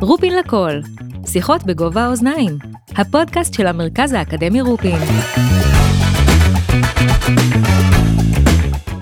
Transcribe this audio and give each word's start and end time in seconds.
רופין 0.00 0.32
לכל, 0.36 0.70
שיחות 1.26 1.64
בגובה 1.64 2.04
האוזניים, 2.04 2.58
הפודקאסט 2.96 3.54
של 3.54 3.66
המרכז 3.66 4.12
האקדמי 4.12 4.60
רופין. 4.60 4.98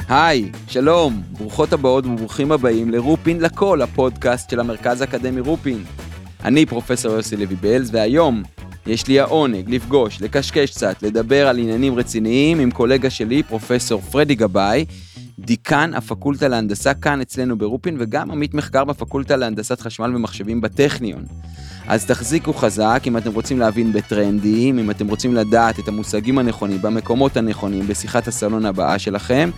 היי, 0.08 0.50
שלום, 0.68 1.22
ברוכות 1.38 1.72
הבאות 1.72 2.06
וברוכים 2.06 2.52
הבאים 2.52 2.90
לרופין 2.90 3.40
לכל, 3.40 3.82
הפודקאסט 3.82 4.50
של 4.50 4.60
המרכז 4.60 5.00
האקדמי 5.00 5.40
רופין. 5.40 5.84
אני 6.44 6.66
פרופסור 6.66 7.12
יוסי 7.12 7.36
לוי 7.36 7.56
בלז, 7.56 7.90
והיום 7.94 8.42
יש 8.86 9.08
לי 9.08 9.20
העונג 9.20 9.70
לפגוש, 9.74 10.22
לקשקש 10.22 10.70
קצת, 10.70 11.02
לדבר 11.02 11.48
על 11.48 11.58
עניינים 11.58 11.94
רציניים 11.94 12.60
עם 12.60 12.70
קולגה 12.70 13.10
שלי, 13.10 13.42
פרופסור 13.42 14.00
פרדי 14.00 14.34
גבאי, 14.34 14.84
דיקן 15.44 15.90
הפקולטה 15.94 16.48
להנדסה 16.48 16.94
כאן 16.94 17.20
אצלנו 17.20 17.58
ברופין, 17.58 17.96
וגם 18.00 18.30
עמית 18.30 18.54
מחקר 18.54 18.84
בפקולטה 18.84 19.36
להנדסת 19.36 19.80
חשמל 19.80 20.16
ומחשבים 20.16 20.60
בטכניון. 20.60 21.24
אז 21.86 22.06
תחזיקו 22.06 22.52
חזק 22.52 23.02
אם 23.06 23.16
אתם 23.16 23.32
רוצים 23.32 23.58
להבין 23.58 23.92
בטרנדים, 23.92 24.78
אם 24.78 24.90
אתם 24.90 25.08
רוצים 25.08 25.34
לדעת 25.34 25.78
את 25.78 25.88
המושגים 25.88 26.38
הנכונים, 26.38 26.82
במקומות 26.82 27.36
הנכונים, 27.36 27.86
בשיחת 27.86 28.28
הסלון 28.28 28.66
הבאה 28.66 28.98
שלכם, 28.98 29.50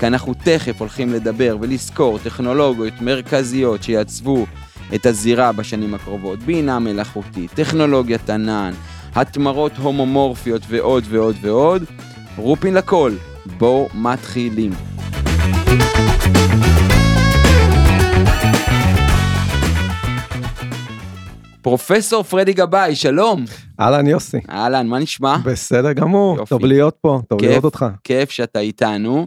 כי 0.00 0.06
אנחנו 0.06 0.34
תכף 0.34 0.80
הולכים 0.80 1.12
לדבר 1.12 1.56
ולזכור 1.60 2.18
טכנולוגיות 2.18 3.00
מרכזיות 3.00 3.82
שיעצבו 3.82 4.46
את 4.94 5.06
הזירה 5.06 5.52
בשנים 5.52 5.94
הקרובות, 5.94 6.38
בינה 6.38 6.78
מלאכותית, 6.78 7.50
טכנולוגיית 7.50 8.30
ענן, 8.30 8.72
התמרות 9.14 9.76
הומומורפיות 9.76 10.62
ועוד 10.68 11.04
ועוד 11.08 11.36
ועוד. 11.40 11.84
רופין 12.36 12.74
לכל, 12.74 13.12
בואו 13.58 13.88
מתחילים. 13.94 14.93
פרופסור 21.62 22.22
פרדי 22.22 22.52
גבאי, 22.52 22.96
שלום. 22.96 23.44
אהלן 23.80 24.06
יוסי. 24.06 24.38
אהלן, 24.50 24.86
מה 24.86 24.98
נשמע? 24.98 25.36
בסדר 25.36 25.92
גמור, 25.92 26.36
יופי. 26.36 26.48
טוב 26.48 26.64
להיות 26.64 26.96
פה, 27.00 27.20
טוב 27.28 27.40
כיף. 27.40 27.50
לראות 27.50 27.64
אותך. 27.64 27.86
כיף 28.04 28.30
שאתה 28.30 28.58
איתנו. 28.58 29.26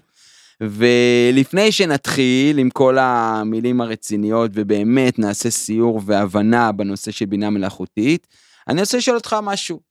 ולפני 0.62 1.72
שנתחיל 1.72 2.58
עם 2.58 2.70
כל 2.70 2.98
המילים 3.00 3.82
הרציניות 3.82 4.52
ובאמת 4.54 5.20
נעשה 5.20 5.50
סיור 5.50 6.02
והבנה 6.06 6.72
בנושא 6.72 7.12
של 7.12 7.26
בינה 7.26 7.50
מלאכותית, 7.50 8.28
אני 8.68 8.82
רוצה 8.82 8.98
לשאול 8.98 9.18
אותך 9.18 9.36
משהו. 9.44 9.87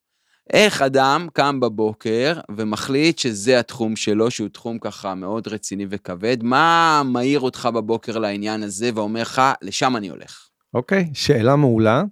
איך 0.53 0.83
אדם 0.83 1.27
קם 1.33 1.61
בבוקר 1.61 2.33
ומחליט 2.57 3.19
שזה 3.19 3.59
התחום 3.59 3.97
שלו, 3.97 4.31
שהוא 4.31 4.49
תחום 4.49 4.79
ככה 4.79 5.15
מאוד 5.15 5.49
רציני 5.49 5.87
וכבד, 5.91 6.43
מה 6.43 7.03
מעיר 7.05 7.41
אותך 7.41 7.69
בבוקר 7.75 8.19
לעניין 8.19 8.63
הזה 8.63 8.91
ואומר 8.95 9.23
לך, 9.23 9.43
לשם 9.63 9.97
אני 9.97 10.09
הולך? 10.09 10.49
אוקיי, 10.75 11.11
שאלה 11.15 11.57
מעולה. 11.57 12.03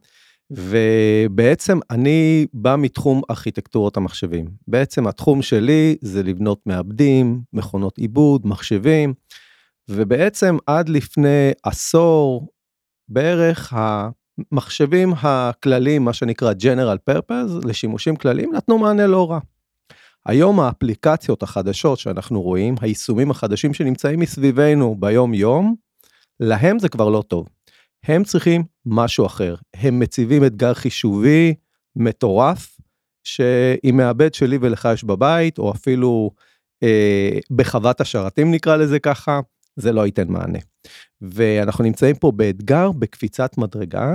ובעצם 0.51 1.79
אני 1.91 2.47
בא 2.53 2.77
מתחום 2.79 3.23
ארכיטקטורות 3.31 3.97
המחשבים. 3.97 4.47
בעצם 4.69 5.07
התחום 5.07 5.43
שלי 5.43 5.97
זה 6.01 6.23
לבנות 6.23 6.61
מעבדים, 6.67 7.41
מכונות 7.53 7.99
עיבוד, 7.99 8.47
מחשבים, 8.47 9.15
ובעצם 9.89 10.57
עד 10.67 10.89
לפני 10.89 11.51
עשור 11.63 12.49
בערך 13.09 13.73
המחשבים 14.53 15.15
הכלליים, 15.23 16.05
מה 16.05 16.13
שנקרא 16.13 16.53
General 16.53 17.11
Purpose, 17.11 17.67
לשימושים 17.69 18.17
כלליים, 18.17 18.55
נתנו 18.55 18.79
מענה 18.79 19.07
לא 19.07 19.31
רע. 19.31 19.39
היום 20.27 20.61
האפליקציות 20.61 21.43
החדשות 21.43 21.99
שאנחנו 21.99 22.43
רואים, 22.43 22.75
היישומים 22.81 23.31
החדשים 23.31 23.75
שנמצאים 23.75 24.21
מסביבנו 24.21 24.97
ביום 24.99 25.35
יום, 25.35 25.75
להם 26.41 26.79
זה 26.79 26.89
כבר 26.89 27.09
לא 27.09 27.23
טוב. 27.29 27.49
הם 28.05 28.25
צריכים 28.25 28.65
משהו 28.87 29.27
אחר. 29.27 29.55
הם 29.75 29.99
מציבים 29.99 30.45
אתגר 30.45 30.75
חישובי 30.75 31.55
מטורף, 31.97 32.77
שעם 33.25 33.97
מעבד 33.97 34.35
שלי 34.35 34.59
ולך 34.61 34.89
יש 34.95 35.05
בבית, 35.05 35.59
או 35.59 35.73
אפילו 35.73 36.31
אה, 36.83 37.39
בחוות 37.51 38.01
השרתים 38.01 38.51
נקרא 38.51 38.77
לזה 38.77 38.99
ככה, 38.99 39.41
זה 39.77 39.93
לא 39.93 40.07
ייתן 40.07 40.29
מענה. 40.29 40.59
ואנחנו 41.21 41.85
נמצאים 41.85 42.17
פה 42.17 42.33
באתגר, 42.33 42.93
בקפיצת 42.93 43.59
מדרגה, 43.59 44.15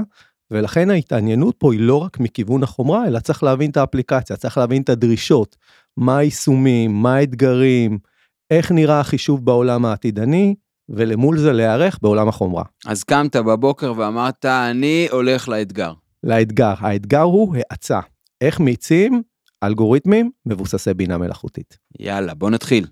ולכן 0.52 0.90
ההתעניינות 0.90 1.56
פה 1.58 1.74
היא 1.74 1.82
לא 1.82 1.96
רק 1.96 2.20
מכיוון 2.20 2.64
החומרה, 2.64 3.08
אלא 3.08 3.20
צריך 3.20 3.44
להבין 3.44 3.72
את 3.72 3.78
האפליקציה, 3.78 4.36
צריך 4.36 4.58
להבין 4.58 4.82
את 4.82 4.90
הדרישות, 4.90 5.56
מה 5.98 6.18
היישומים, 6.18 7.02
מה 7.02 7.16
האתגרים, 7.16 7.98
איך 8.52 8.72
נראה 8.72 9.00
החישוב 9.00 9.46
בעולם 9.46 9.86
העתידני, 9.86 10.56
ולמול 10.90 11.38
זה 11.38 11.54
להיערך 11.54 12.00
בעולם 12.02 12.28
החומרה. 12.28 12.64
אז 12.86 13.04
קמת 13.04 13.36
בבוקר 13.36 13.94
ואמרת, 13.98 14.46
אני 14.46 15.08
הולך 15.12 15.50
לאתגר. 15.50 15.94
לאתגר. 16.24 16.74
האתגר 16.80 17.22
הוא 17.22 17.56
האצה. 17.56 18.00
איך 18.42 18.60
מאיצים 18.60 19.22
אלגוריתמים 19.64 20.32
מבוססי 20.46 20.94
בינה 20.94 21.18
מלאכותית. 21.18 21.78
יאללה, 22.00 22.34
בוא 22.34 22.50
נתחיל. 22.50 22.86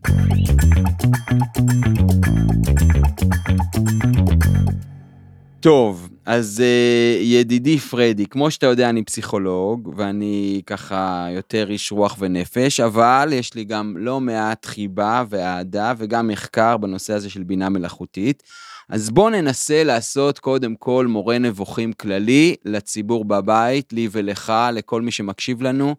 טוב, 5.59 6.09
אז 6.25 6.63
uh, 6.63 7.23
ידידי 7.23 7.77
פרדי, 7.77 8.25
כמו 8.25 8.51
שאתה 8.51 8.66
יודע, 8.66 8.89
אני 8.89 9.03
פסיכולוג, 9.03 9.94
ואני 9.97 10.61
ככה 10.66 11.27
יותר 11.35 11.69
איש 11.69 11.91
רוח 11.91 12.16
ונפש, 12.19 12.79
אבל 12.79 13.29
יש 13.33 13.53
לי 13.53 13.63
גם 13.63 13.95
לא 13.97 14.22
מעט 14.22 14.66
חיבה 14.66 15.23
ואהדה 15.29 15.94
וגם 15.97 16.27
מחקר 16.27 16.77
בנושא 16.77 17.13
הזה 17.13 17.29
של 17.29 17.44
בינה 17.44 17.69
מלאכותית. 17.69 18.44
אז 18.89 19.09
בוא 19.09 19.29
ננסה 19.29 19.83
לעשות 19.83 20.39
קודם 20.39 20.75
כל 20.75 21.06
מורה 21.09 21.38
נבוכים 21.38 21.94
כללי 21.94 22.56
לציבור 22.66 23.25
בבית, 23.25 23.94
לי 23.94 24.07
ולך, 24.11 24.53
לכל 24.73 25.01
מי 25.01 25.11
שמקשיב 25.11 25.61
לנו. 25.61 25.95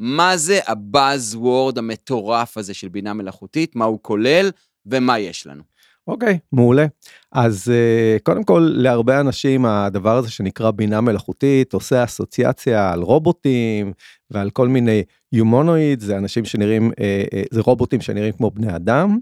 מה 0.00 0.36
זה 0.36 0.60
הבאז 0.66 1.34
וורד 1.34 1.78
המטורף 1.78 2.56
הזה 2.56 2.74
של 2.74 2.88
בינה 2.88 3.14
מלאכותית, 3.14 3.76
מה 3.76 3.84
הוא 3.84 3.98
כולל 4.02 4.50
ומה 4.86 5.18
יש 5.18 5.46
לנו. 5.46 5.62
אוקיי, 6.06 6.38
מעולה. 6.52 6.86
אז 7.32 7.68
uh, 7.68 8.22
קודם 8.22 8.44
כל, 8.44 8.70
להרבה 8.74 9.20
אנשים 9.20 9.66
הדבר 9.66 10.16
הזה 10.16 10.30
שנקרא 10.30 10.70
בינה 10.70 11.00
מלאכותית 11.00 11.72
עושה 11.72 12.04
אסוציאציה 12.04 12.92
על 12.92 13.02
רובוטים 13.02 13.92
ועל 14.30 14.50
כל 14.50 14.68
מיני 14.68 15.02
יומונואיד, 15.32 16.00
זה 16.00 16.18
אנשים 16.18 16.44
שנראים, 16.44 16.90
uh, 16.90 16.94
uh, 16.94 17.48
זה 17.50 17.60
רובוטים 17.60 18.00
שנראים 18.00 18.32
כמו 18.32 18.50
בני 18.50 18.76
אדם, 18.76 19.18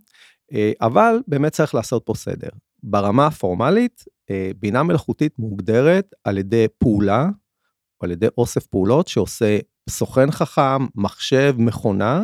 אה, 0.53 0.57
אבל 0.81 1.21
באמת 1.29 1.53
צריך 1.53 1.75
לעשות 1.75 2.03
פה 2.05 2.15
סדר. 2.15 2.49
ברמה 2.83 3.27
הפורמלית, 3.27 4.05
אה, 4.07 4.35
בינה 4.59 4.83
מלאכותית 4.83 5.39
מוגדרת 5.39 6.15
על 6.25 6.39
ידי 6.39 6.67
פעולה, 6.79 7.29
או 8.01 8.05
על 8.05 8.11
ידי 8.11 8.27
אוסף 8.39 8.67
פעולות 8.67 9.09
שעושה 9.09 9.59
סוכן 9.89 10.31
חכם, 10.31 10.87
מחשב, 10.95 11.55
מכונה, 11.59 12.23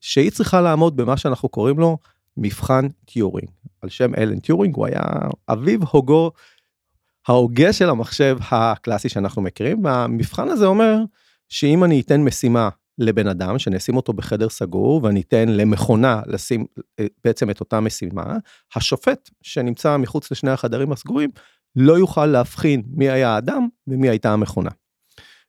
שהיא 0.00 0.30
צריכה 0.30 0.60
לעמוד 0.60 0.96
במה 0.96 1.16
שאנחנו 1.16 1.48
קוראים 1.48 1.78
לו 1.78 1.98
מבחן 2.36 2.88
טיורינג. 3.04 3.48
על 3.80 3.88
שם 3.88 4.14
אלן 4.14 4.38
טיורינג, 4.38 4.76
הוא 4.76 4.86
היה 4.86 5.02
אביו 5.48 5.80
הוגו, 5.90 6.30
ההוגה 7.28 7.72
של 7.72 7.90
המחשב 7.90 8.38
הקלאסי 8.50 9.08
שאנחנו 9.08 9.42
מכירים, 9.42 9.84
והמבחן 9.84 10.48
הזה 10.48 10.66
אומר 10.66 10.96
שאם 11.48 11.84
אני 11.84 12.00
אתן 12.00 12.20
משימה 12.20 12.68
לבן 12.98 13.26
אדם, 13.26 13.58
שאני 13.58 13.76
אשים 13.76 13.96
אותו 13.96 14.12
בחדר 14.12 14.48
סגור, 14.48 15.00
ואני 15.04 15.20
אתן 15.20 15.48
למכונה 15.48 16.22
לשים 16.26 16.66
אה, 17.00 17.06
בעצם 17.24 17.50
את 17.50 17.60
אותה 17.60 17.80
משימה, 17.80 18.36
השופט 18.76 19.30
שנמצא 19.42 19.96
מחוץ 19.96 20.30
לשני 20.30 20.50
החדרים 20.50 20.92
הסגורים, 20.92 21.30
לא 21.76 21.98
יוכל 21.98 22.26
להבחין 22.26 22.82
מי 22.86 23.10
היה 23.10 23.34
האדם 23.34 23.68
ומי 23.86 24.08
הייתה 24.08 24.32
המכונה. 24.32 24.70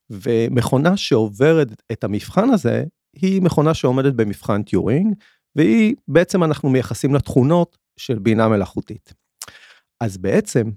ומכונה 0.09 0.97
שעוברת 0.97 1.67
את 1.91 2.03
המבחן 2.03 2.49
הזה, 2.49 2.83
היא 3.15 3.41
מכונה 3.41 3.73
שעומדת 3.73 4.13
במבחן 4.13 4.63
טיורינג, 4.63 5.15
והיא 5.55 5.95
בעצם 6.07 6.43
אנחנו 6.43 6.69
מייחסים 6.69 7.15
לתכונות 7.15 7.77
של 7.97 8.19
בינה 8.19 8.47
מלאכותית. 8.47 9.13
אז 9.99 10.17
בעצם, 10.17 10.71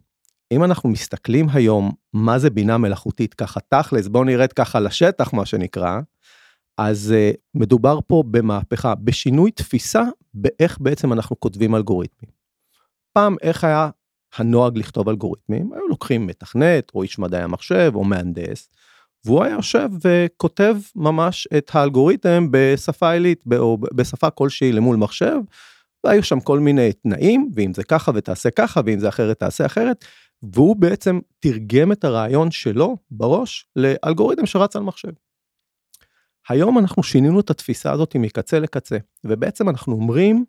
אם 0.52 0.64
אנחנו 0.64 0.88
מסתכלים 0.88 1.46
היום 1.52 1.93
מה 2.12 2.38
זה 2.38 2.50
בינה 2.50 2.78
מלאכותית 2.78 3.34
ככה 3.34 3.61
תכלס, 3.61 4.08
בואו 4.08 4.25
נרד 4.25 4.52
ככה 4.52 4.81
לשטח 4.81 5.32
מה 5.32 5.46
שנקרא, 5.46 6.00
אז 6.79 7.14
uh, 7.14 7.37
מדובר 7.55 7.99
פה 8.06 8.25
במהפכה, 8.31 8.94
בשינוי 8.94 9.50
תפיסה 9.50 10.02
באיך 10.34 10.79
בעצם 10.81 11.12
אנחנו 11.12 11.40
כותבים 11.40 11.75
אלגוריתמים. 11.75 12.31
פעם 13.12 13.37
איך 13.43 13.64
היה 13.64 13.90
הנוהג 14.37 14.79
לכתוב 14.79 15.08
אלגוריתמים? 15.08 15.72
היו 15.72 15.88
לוקחים 15.88 16.26
מתכנת 16.26 16.93
או 16.94 17.02
איש 17.02 17.19
מדעי 17.19 17.43
המחשב 17.43 17.93
או 17.94 18.05
מהנדס, 18.05 18.70
והוא 19.26 19.44
היה 19.44 19.55
יושב 19.55 19.88
וכותב 20.05 20.76
ממש 20.96 21.49
את 21.58 21.70
האלגוריתם 21.75 22.49
בשפה 22.50 23.12
עילית 23.12 23.44
או 23.58 23.78
בשפה 23.94 24.31
כלשהי 24.31 24.73
למול 24.73 24.96
מחשב, 24.96 25.37
והיו 26.05 26.23
שם 26.23 26.40
כל 26.40 26.61
מיני 26.61 26.93
תנאים, 26.93 27.50
ואם 27.55 27.75
זה 27.75 27.84
ככה 27.84 28.12
ותעשה 28.14 28.50
ככה, 28.50 28.81
ואם 28.87 28.99
זה 28.99 29.08
אחרת 29.08 29.38
תעשה 29.38 29.67
אחרת, 29.67 30.05
והוא 30.43 30.76
בעצם 30.76 31.19
תרגם 31.38 31.93
את 31.93 32.05
הרעיון 32.05 32.50
שלו 32.50 32.96
בראש 33.11 33.67
לאלגוריתם 33.76 34.46
שרץ 34.46 34.76
על 34.76 34.82
מחשב. 34.82 35.12
היום 36.49 36.79
אנחנו 36.79 37.02
שינינו 37.02 37.40
את 37.40 37.50
התפיסה 37.50 37.93
הזאת 37.93 38.17
מקצה 38.17 38.61
לקצה, 38.61 38.96
ובעצם 39.25 39.69
אנחנו 39.69 39.93
אומרים, 39.93 40.44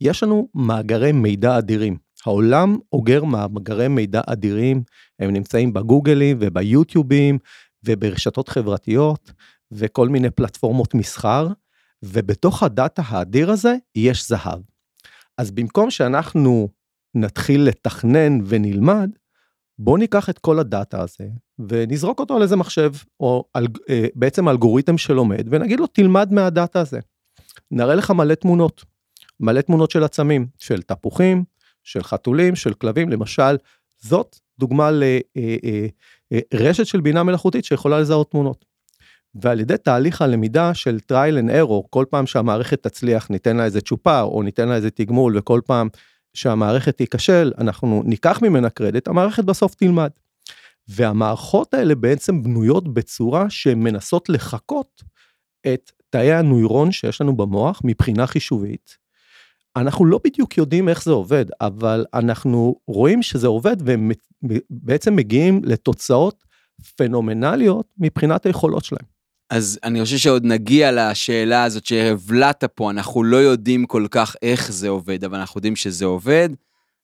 יש 0.00 0.22
לנו 0.22 0.48
מאגרי 0.54 1.12
מידע 1.12 1.58
אדירים. 1.58 1.96
העולם 2.26 2.78
אוגר 2.92 3.24
מאגרי 3.24 3.88
מידע 3.88 4.20
אדירים, 4.26 4.82
הם 5.18 5.30
נמצאים 5.30 5.72
בגוגלים 5.72 6.36
וביוטיובים 6.40 7.38
וברשתות 7.84 8.48
חברתיות 8.48 9.32
וכל 9.72 10.08
מיני 10.08 10.30
פלטפורמות 10.30 10.94
מסחר, 10.94 11.48
ובתוך 12.02 12.62
הדאטה 12.62 13.02
האדיר 13.06 13.50
הזה 13.50 13.76
יש 13.94 14.28
זהב. 14.28 14.60
אז 15.38 15.50
במקום 15.50 15.90
שאנחנו 15.90 16.68
נתחיל 17.14 17.62
לתכנן 17.62 18.38
ונלמד, 18.46 19.10
בואו 19.78 19.96
ניקח 19.96 20.30
את 20.30 20.38
כל 20.38 20.58
הדאטה 20.58 21.02
הזה 21.02 21.28
ונזרוק 21.68 22.20
אותו 22.20 22.36
על 22.36 22.42
איזה 22.42 22.56
מחשב, 22.56 22.90
או 23.20 23.44
על, 23.54 23.66
אה, 23.88 24.06
בעצם 24.14 24.48
אלגוריתם 24.48 24.98
שלומד, 24.98 25.46
ונגיד 25.50 25.80
לו 25.80 25.86
תלמד 25.86 26.32
מהדאטה 26.32 26.80
הזה. 26.80 27.00
נראה 27.70 27.94
לך 27.94 28.10
מלא 28.10 28.34
תמונות, 28.34 28.84
מלא 29.40 29.60
תמונות 29.60 29.90
של 29.90 30.04
עצמים, 30.04 30.46
של 30.58 30.82
תפוחים, 30.82 31.44
של 31.82 32.02
חתולים, 32.02 32.56
של 32.56 32.74
כלבים, 32.74 33.08
למשל, 33.08 33.56
זאת 33.98 34.36
דוגמה 34.58 34.90
אה, 36.32 36.38
אה, 36.68 36.84
של 36.84 37.00
בינה 37.00 37.22
מלאכותית 37.22 37.64
שיכולה 37.64 38.00
לזהות 38.00 38.30
תמונות. 38.30 38.64
ועל 39.34 39.60
ידי 39.60 39.76
תהליך 39.76 40.22
הלמידה 40.22 40.74
של 40.74 40.98
trial 41.12 41.44
and 41.44 41.50
error, 41.50 41.88
כל 41.90 42.04
פעם 42.10 42.26
שהמערכת 42.26 42.82
תצליח 42.82 43.30
ניתן 43.30 43.56
לה 43.56 43.64
איזה 43.64 43.80
צ'ופר 43.80 44.22
או 44.22 44.42
ניתן 44.42 44.68
לה 44.68 44.74
איזה 44.74 44.90
תגמול 44.90 45.38
וכל 45.38 45.60
פעם 45.66 45.88
שהמערכת 46.34 46.96
תיכשל 46.96 47.52
אנחנו 47.58 48.02
ניקח 48.04 48.42
ממנה 48.42 48.70
קרדיט, 48.70 49.08
המערכת 49.08 49.44
בסוף 49.44 49.74
תלמד. 49.74 50.10
והמערכות 50.88 51.74
האלה 51.74 51.94
בעצם 51.94 52.42
בנויות 52.42 52.94
בצורה 52.94 53.50
שמנסות 53.50 54.28
לחקות 54.28 55.02
את 55.66 55.92
תאי 56.10 56.32
הנוירון 56.32 56.92
שיש 56.92 57.20
לנו 57.20 57.36
במוח 57.36 57.80
מבחינה 57.84 58.26
חישובית. 58.26 58.96
אנחנו 59.76 60.04
לא 60.04 60.20
בדיוק 60.24 60.58
יודעים 60.58 60.88
איך 60.88 61.04
זה 61.04 61.10
עובד, 61.10 61.44
אבל 61.60 62.04
אנחנו 62.14 62.76
רואים 62.86 63.22
שזה 63.22 63.46
עובד 63.46 63.76
ובעצם 63.80 65.16
מגיעים 65.16 65.60
לתוצאות 65.64 66.44
פנומנליות 66.96 67.86
מבחינת 67.98 68.46
היכולות 68.46 68.84
שלהם. 68.84 69.16
אז 69.50 69.78
אני 69.84 70.04
חושב 70.04 70.16
שעוד 70.16 70.44
נגיע 70.44 71.10
לשאלה 71.10 71.64
הזאת 71.64 71.86
שהבלעת 71.86 72.64
פה, 72.64 72.90
אנחנו 72.90 73.24
לא 73.24 73.36
יודעים 73.36 73.86
כל 73.86 74.06
כך 74.10 74.36
איך 74.42 74.72
זה 74.72 74.88
עובד, 74.88 75.24
אבל 75.24 75.38
אנחנו 75.38 75.58
יודעים 75.58 75.76
שזה 75.76 76.04
עובד. 76.04 76.48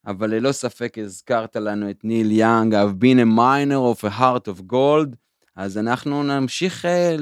אבל 0.07 0.31
ללא 0.31 0.53
ספק 0.53 0.99
הזכרת 0.99 1.57
לנו 1.57 1.91
את 1.91 2.05
ניל 2.05 2.31
יאנג, 2.31 2.75
I've 2.75 3.03
been 3.03 3.19
a 3.19 3.39
miner 3.39 4.01
of 4.01 4.05
a 4.05 4.21
heart 4.21 4.49
of 4.49 4.73
gold, 4.73 5.17
אז 5.57 5.79
אנחנו 5.79 6.23
נמשיך 6.23 6.85
אה, 6.85 7.17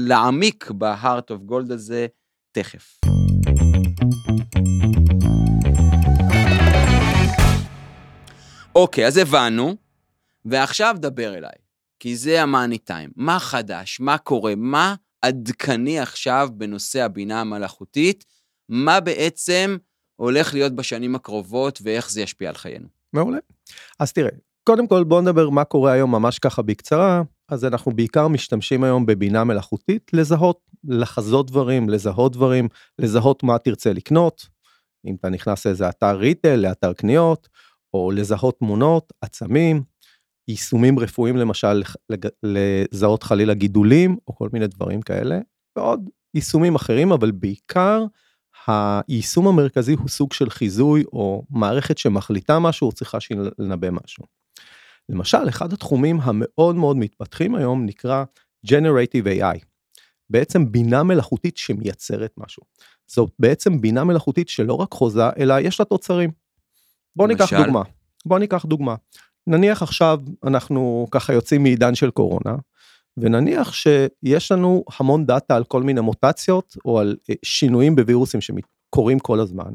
להעמיק 0.00 0.70
ב-heart 0.70 1.30
of 1.30 1.50
gold 1.50 1.72
הזה 1.72 2.06
תכף. 2.52 2.98
אוקיי, 8.74 9.06
אז 9.06 9.16
הבנו, 9.16 9.76
ועכשיו 10.44 10.96
דבר 10.98 11.34
אליי. 11.34 11.52
כי 12.00 12.16
זה 12.16 12.42
המאני 12.42 12.78
טיים. 12.78 13.10
מה 13.16 13.38
חדש? 13.38 14.00
מה 14.00 14.18
קורה? 14.18 14.54
מה 14.56 14.94
עדכני 15.22 16.00
עכשיו 16.00 16.48
בנושא 16.52 17.02
הבינה 17.02 17.40
המלאכותית? 17.40 18.24
מה 18.68 19.00
בעצם 19.00 19.76
הולך 20.16 20.54
להיות 20.54 20.72
בשנים 20.72 21.14
הקרובות 21.14 21.78
ואיך 21.82 22.10
זה 22.10 22.20
ישפיע 22.20 22.48
על 22.48 22.54
חיינו? 22.54 22.88
מעולה. 23.12 23.38
אז 23.98 24.12
תראה, 24.12 24.30
קודם 24.64 24.86
כל 24.86 25.04
בוא 25.04 25.20
נדבר 25.20 25.50
מה 25.50 25.64
קורה 25.64 25.92
היום 25.92 26.12
ממש 26.12 26.38
ככה 26.38 26.62
בקצרה. 26.62 27.22
אז 27.48 27.64
אנחנו 27.64 27.92
בעיקר 27.92 28.28
משתמשים 28.28 28.84
היום 28.84 29.06
בבינה 29.06 29.44
מלאכותית 29.44 30.10
לזהות, 30.12 30.60
לחזות 30.84 31.50
דברים, 31.50 31.88
לזהות 31.88 32.32
דברים, 32.32 32.68
לזהות 32.98 33.42
מה 33.42 33.58
תרצה 33.58 33.92
לקנות. 33.92 34.46
אם 35.06 35.14
אתה 35.20 35.28
נכנס 35.28 35.66
לאיזה 35.66 35.88
אתר 35.88 36.16
ריטל, 36.16 36.56
לאתר 36.56 36.92
קניות, 36.92 37.48
או 37.94 38.10
לזהות 38.10 38.58
תמונות, 38.58 39.12
עצמים, 39.20 39.82
יישומים 40.48 40.98
רפואיים 40.98 41.36
למשל 41.36 41.82
לזהות 42.42 43.22
חלילה 43.22 43.54
גידולים 43.54 44.16
או 44.28 44.34
כל 44.34 44.48
מיני 44.52 44.66
דברים 44.66 45.02
כאלה 45.02 45.38
ועוד 45.76 46.10
יישומים 46.34 46.74
אחרים 46.74 47.12
אבל 47.12 47.30
בעיקר 47.30 48.04
היישום 48.66 49.48
המרכזי 49.48 49.92
הוא 49.92 50.08
סוג 50.08 50.32
של 50.32 50.50
חיזוי 50.50 51.04
או 51.12 51.42
מערכת 51.50 51.98
שמחליטה 51.98 52.58
משהו 52.58 52.86
או 52.86 52.92
צריכה 52.92 53.18
לנבא 53.58 53.88
משהו. 53.90 54.37
למשל 55.08 55.48
אחד 55.48 55.72
התחומים 55.72 56.20
המאוד 56.22 56.76
מאוד 56.76 56.96
מתפתחים 56.96 57.54
היום 57.54 57.86
נקרא 57.86 58.24
Generative 58.66 59.26
AI. 59.40 59.58
בעצם 60.30 60.72
בינה 60.72 61.02
מלאכותית 61.02 61.56
שמייצרת 61.56 62.34
משהו. 62.36 62.62
זאת 63.06 63.30
בעצם 63.38 63.80
בינה 63.80 64.04
מלאכותית 64.04 64.48
שלא 64.48 64.74
רק 64.74 64.92
חוזה 64.92 65.30
אלא 65.38 65.54
יש 65.60 65.80
לה 65.80 65.86
תוצרים. 65.86 66.30
בוא 67.16 67.28
למשל? 67.28 67.44
ניקח 67.44 67.64
דוגמה. 67.64 67.82
בוא 68.26 68.38
ניקח 68.38 68.64
דוגמה. 68.64 68.94
נניח 69.46 69.82
עכשיו 69.82 70.20
אנחנו 70.44 71.06
ככה 71.10 71.32
יוצאים 71.32 71.62
מעידן 71.62 71.94
של 71.94 72.10
קורונה, 72.10 72.56
ונניח 73.16 73.72
שיש 73.72 74.52
לנו 74.52 74.84
המון 74.98 75.26
דאטה 75.26 75.56
על 75.56 75.64
כל 75.64 75.82
מיני 75.82 76.00
מוטציות 76.00 76.76
או 76.84 76.98
על 76.98 77.16
אה, 77.30 77.34
שינויים 77.44 77.96
בווירוסים 77.96 78.40
שקורים 78.40 79.18
כל 79.18 79.40
הזמן. 79.40 79.74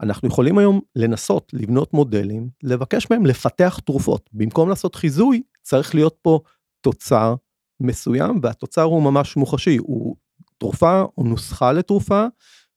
אנחנו 0.00 0.28
יכולים 0.28 0.58
היום 0.58 0.80
לנסות 0.96 1.52
לבנות 1.52 1.94
מודלים, 1.94 2.48
לבקש 2.62 3.10
מהם 3.10 3.26
לפתח 3.26 3.80
תרופות. 3.84 4.30
במקום 4.32 4.68
לעשות 4.68 4.94
חיזוי, 4.94 5.42
צריך 5.62 5.94
להיות 5.94 6.16
פה 6.22 6.40
תוצר 6.80 7.34
מסוים, 7.80 8.40
והתוצר 8.42 8.82
הוא 8.82 9.02
ממש 9.02 9.36
מוחשי, 9.36 9.76
הוא 9.76 10.16
תרופה 10.58 11.02
או 11.18 11.24
נוסחה 11.24 11.72
לתרופה, 11.72 12.26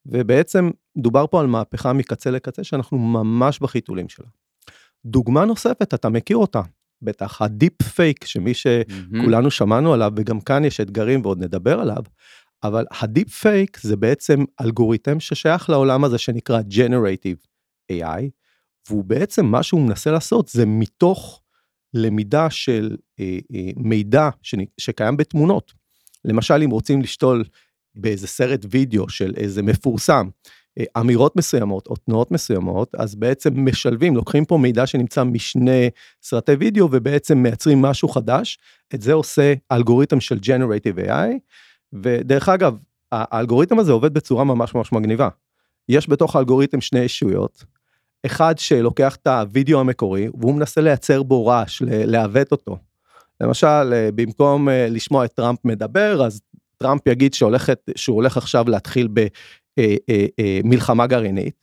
ובעצם 0.06 0.70
דובר 0.98 1.28
פה 1.28 1.40
על 1.40 1.48
מהפכה 1.48 1.94
מקצה 1.94 2.32
לקצה 2.32 2.64
שאנחנו 2.64 2.98
ממש 2.98 3.60
בחיתולים 3.60 4.10
שלה. 4.10 4.28
דוגמה 5.06 5.46
נוספת, 5.46 5.94
אתה 5.94 6.10
מכיר 6.10 6.38
אותה, 6.38 6.62
בטח 7.02 7.42
ה 7.42 7.50
deep 7.50 7.82
fake, 7.82 8.26
שמי 8.26 8.54
שכולנו 8.54 9.52
שמענו 9.52 9.94
עליו, 9.94 10.12
וגם 10.16 10.42
כאן 10.42 10.66
יש 10.66 10.82
אתגרים 10.82 11.22
ועוד 11.22 11.44
נדבר 11.44 11.80
עליו, 11.80 12.04
אבל 12.64 12.86
ה 13.02 13.08
deep 13.08 13.30
fake 13.30 13.80
זה 13.82 13.96
בעצם 13.96 14.44
אלגוריתם 14.62 15.20
ששייך 15.20 15.70
לעולם 15.70 16.04
הזה 16.04 16.18
שנקרא 16.18 16.62
Generative 16.70 17.48
AI, 17.92 18.22
והוא 18.90 19.04
בעצם 19.04 19.46
מה 19.46 19.64
שהוא 19.64 19.82
מנסה 19.82 20.12
לעשות 20.12 20.48
זה 20.48 20.66
מתוך 20.66 21.42
למידה 21.94 22.50
של 22.50 22.98
אה, 23.20 23.40
אה, 23.56 23.70
מידע 23.78 24.30
ש, 24.42 24.56
שקיים 24.78 25.18
בתמונות. 25.18 25.74
למשל 26.26 26.62
אם 26.64 26.70
רוצים 26.70 27.02
לשתול 27.02 27.44
באיזה 27.96 28.28
סרט 28.28 28.66
וידאו 28.70 29.10
של 29.10 29.34
איזה 29.38 29.62
מפורסם 29.62 30.30
אה, 30.80 30.84
אמירות 31.02 31.36
מסוימות 31.36 31.88
או 31.88 31.96
תנועות 31.96 32.32
מסוימות, 32.32 32.96
אז 32.96 33.16
בעצם 33.16 33.66
משלבים, 33.66 34.16
לוקחים 34.16 34.46
פה 34.46 34.58
מידע 34.58 34.88
שנמצא 34.88 35.24
משני 35.24 35.90
סרטי 36.22 36.52
וידאו 36.52 36.88
ובעצם 36.92 37.38
מייצרים 37.38 37.82
משהו 37.82 38.08
חדש. 38.08 38.58
את 38.94 39.02
זה 39.02 39.14
עושה 39.14 39.54
אלגוריתם 39.72 40.20
של 40.20 40.38
Generative 40.38 41.08
AI, 41.08 41.40
ודרך 41.94 42.50
אגב, 42.50 42.78
האלגוריתם 43.12 43.80
הזה 43.80 43.92
עובד 43.92 44.14
בצורה 44.14 44.44
ממש 44.44 44.76
ממש 44.76 44.92
מגניבה. 44.92 45.30
יש 45.90 46.10
בתוך 46.10 46.36
האלגוריתם 46.36 46.82
שני 46.82 47.02
אישויות, 47.02 47.64
אחד 48.26 48.58
שלוקח 48.58 49.16
את 49.16 49.28
הוידאו 49.28 49.80
המקורי 49.80 50.28
והוא 50.40 50.56
מנסה 50.56 50.82
לייצר 50.82 51.24
בו 51.24 51.46
רעש, 51.46 51.82
לעוות 51.86 52.52
אותו. 52.52 52.78
למשל, 53.42 53.94
אה, 53.94 54.10
במקום 54.16 54.70
אה, 54.70 54.88
לשמוע 54.90 55.26
את 55.26 55.34
טראמפ 55.34 55.60
מדבר, 55.66 56.26
אז 56.26 56.42
טראמפ 56.78 57.08
יגיד 57.08 57.34
שהולכת, 57.34 57.90
שהוא 57.96 58.16
הולך 58.16 58.38
עכשיו 58.38 58.70
להתחיל 58.70 59.08
ב... 59.14 59.28
אה, 59.80 61.08
גרעינית. 61.08 61.56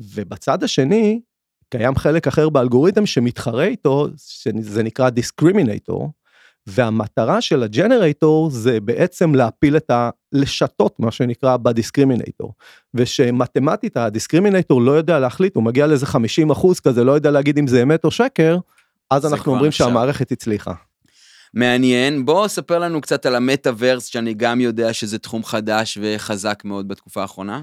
ובצד 0.00 0.64
השני 0.64 1.20
קיים 1.68 1.96
חלק 1.96 2.26
אחר 2.26 2.48
באלגוריתם 2.48 3.06
שמתחרה 3.06 3.64
איתו, 3.64 4.08
שזה 4.16 4.82
נקרא 4.82 5.10
discriminator, 5.10 6.10
והמטרה 6.70 7.40
של 7.40 7.62
הג'נרטור 7.62 8.50
זה 8.50 8.80
בעצם 8.80 9.34
להפיל 9.34 9.76
את 9.76 9.90
ה... 9.90 10.10
לשטות 10.32 11.00
מה 11.00 11.10
שנקרא 11.10 11.56
ב 11.56 11.62
discriminator. 11.62 12.54
וכשמתמטית 12.94 13.96
ה 13.96 14.02
discriminator 14.02 14.82
לא 14.82 14.92
יודע 14.92 15.18
להחליט, 15.18 15.54
הוא 15.54 15.64
מגיע 15.64 15.86
לאיזה 15.86 16.06
50 16.06 16.50
אחוז 16.50 16.80
כזה, 16.80 17.04
לא 17.04 17.12
יודע 17.12 17.30
להגיד 17.30 17.58
אם 17.58 17.66
זה 17.66 17.82
אמת 17.82 18.04
או 18.04 18.10
שקר, 18.10 18.58
אז 19.10 19.32
אנחנו 19.32 19.52
אומרים 19.52 19.68
עכשיו. 19.68 19.86
שהמערכת 19.86 20.32
הצליחה. 20.32 20.72
מעניין. 21.54 22.24
בוא 22.24 22.48
ספר 22.48 22.78
לנו 22.78 23.00
קצת 23.00 23.26
על 23.26 23.34
המטאוורס, 23.34 24.06
שאני 24.06 24.34
גם 24.34 24.60
יודע 24.60 24.92
שזה 24.92 25.18
תחום 25.18 25.44
חדש 25.44 25.98
וחזק 26.02 26.62
מאוד 26.64 26.88
בתקופה 26.88 27.22
האחרונה. 27.22 27.62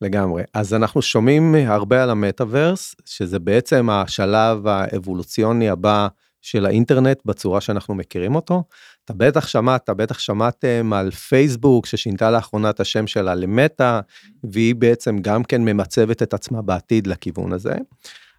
לגמרי. 0.00 0.42
אז 0.54 0.74
אנחנו 0.74 1.02
שומעים 1.02 1.54
הרבה 1.54 2.02
על 2.02 2.10
המטאוורס, 2.10 2.94
שזה 3.04 3.38
בעצם 3.38 3.90
השלב 3.90 4.66
האבולוציוני 4.66 5.68
הבא 5.68 6.08
של 6.50 6.66
האינטרנט 6.66 7.20
בצורה 7.24 7.60
שאנחנו 7.60 7.94
מכירים 7.94 8.34
אותו. 8.34 8.62
אתה 9.04 9.12
בטח 9.12 9.46
שמעת, 9.46 9.90
בטח 9.90 10.18
שמעתם 10.18 10.92
על 10.92 11.10
פייסבוק 11.10 11.86
ששינתה 11.86 12.30
לאחרונה 12.30 12.70
את 12.70 12.80
השם 12.80 13.06
שלה 13.06 13.34
למטא, 13.34 14.00
והיא 14.44 14.74
בעצם 14.74 15.18
גם 15.18 15.44
כן 15.44 15.62
ממצבת 15.62 16.22
את 16.22 16.34
עצמה 16.34 16.62
בעתיד 16.62 17.06
לכיוון 17.06 17.52
הזה. 17.52 17.74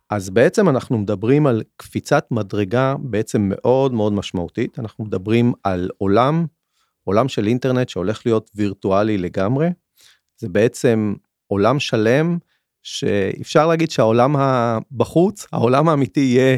אז 0.09 0.29
בעצם 0.29 0.69
אנחנו 0.69 0.97
מדברים 0.97 1.47
על 1.47 1.63
קפיצת 1.77 2.27
מדרגה 2.31 2.95
בעצם 2.99 3.51
מאוד 3.55 3.93
מאוד 3.93 4.13
משמעותית, 4.13 4.79
אנחנו 4.79 5.05
מדברים 5.05 5.53
על 5.63 5.89
עולם, 5.97 6.45
עולם 7.03 7.27
של 7.27 7.47
אינטרנט 7.47 7.89
שהולך 7.89 8.21
להיות 8.25 8.51
וירטואלי 8.55 9.17
לגמרי, 9.17 9.69
זה 10.37 10.49
בעצם 10.49 11.13
עולם 11.47 11.79
שלם 11.79 12.37
שאפשר 12.83 13.67
להגיד 13.67 13.91
שהעולם 13.91 14.35
בחוץ, 14.91 15.47
העולם 15.51 15.89
האמיתי 15.89 16.19
יהיה, 16.19 16.43
אה, 16.43 16.53
אה, 16.53 16.57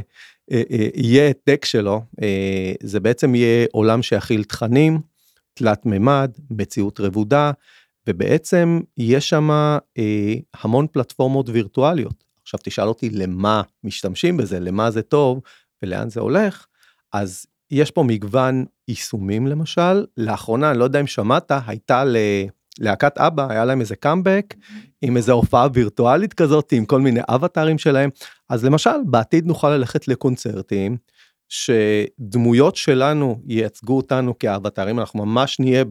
יהיה 0.96 1.24
העתק 1.28 1.66
שלו, 1.66 2.02
אה, 2.22 2.74
זה 2.84 3.00
בעצם 3.00 3.36
יהיה 3.36 3.68
עולם 3.72 4.02
שיכיל 4.02 4.44
תכנים, 4.44 5.00
תלת 5.54 5.86
מימד, 5.86 6.32
מציאות 6.52 7.00
רבודה, 7.00 7.52
ובעצם 8.08 8.80
יש 8.98 9.30
שם 9.30 9.50
המון 10.62 10.88
פלטפורמות 10.92 11.50
וירטואליות. 11.50 12.24
עכשיו 12.42 12.60
תשאל 12.64 12.88
אותי 12.88 13.10
למה 13.10 13.62
משתמשים 13.84 14.38
בזה, 14.38 14.60
למה 14.60 14.92
זה 14.92 15.02
טוב 15.02 15.42
ולאן 15.84 16.10
זה 16.10 16.20
הולך, 16.20 16.66
אז 17.14 17.46
יש 17.72 17.92
פה 17.92 18.04
מגוון 18.04 18.66
יישומים 18.88 19.48
למשל, 19.48 20.06
לאחרונה, 20.18 20.72
אני 20.72 20.80
לא 20.80 20.84
יודע 20.84 21.00
אם 21.00 21.08
שמעת, 21.08 21.52
הייתה 21.68 22.04
ללהקת 22.80 23.18
אבא, 23.18 23.48
היה 23.50 23.66
להם 23.66 23.80
איזה 23.80 23.96
קאמבק 23.96 24.54
עם 25.02 25.18
איזה 25.18 25.32
הופעה 25.32 25.68
וירטואלית 25.74 26.34
כזאת, 26.34 26.72
עם 26.72 26.86
כל 26.86 27.02
מיני 27.02 27.20
אבטארים 27.30 27.78
שלהם. 27.78 28.10
אז 28.50 28.66
למשל, 28.66 29.04
בעתיד 29.06 29.46
נוכל 29.46 29.70
ללכת 29.70 30.08
לקונצרטים, 30.08 30.98
שדמויות 31.50 32.76
שלנו 32.76 33.42
ייצגו 33.46 33.98
אותנו 33.98 34.40
כאבטארים, 34.40 35.00
אנחנו 35.00 35.26
ממש 35.26 35.60
נהיה 35.60 35.84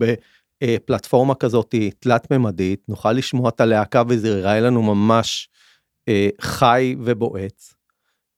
בפלטפורמה 0.63 1.35
כזאת 1.35 1.75
תלת 1.99 2.33
ממדית, 2.33 2.89
נוכל 2.89 3.13
לשמוע 3.13 3.49
את 3.49 3.61
הלהקה 3.61 4.03
וזה 4.09 4.29
יראה 4.29 4.61
לנו 4.61 4.83
ממש 4.83 5.49
אה, 6.09 6.29
חי 6.41 6.97
ובועט. 6.99 7.63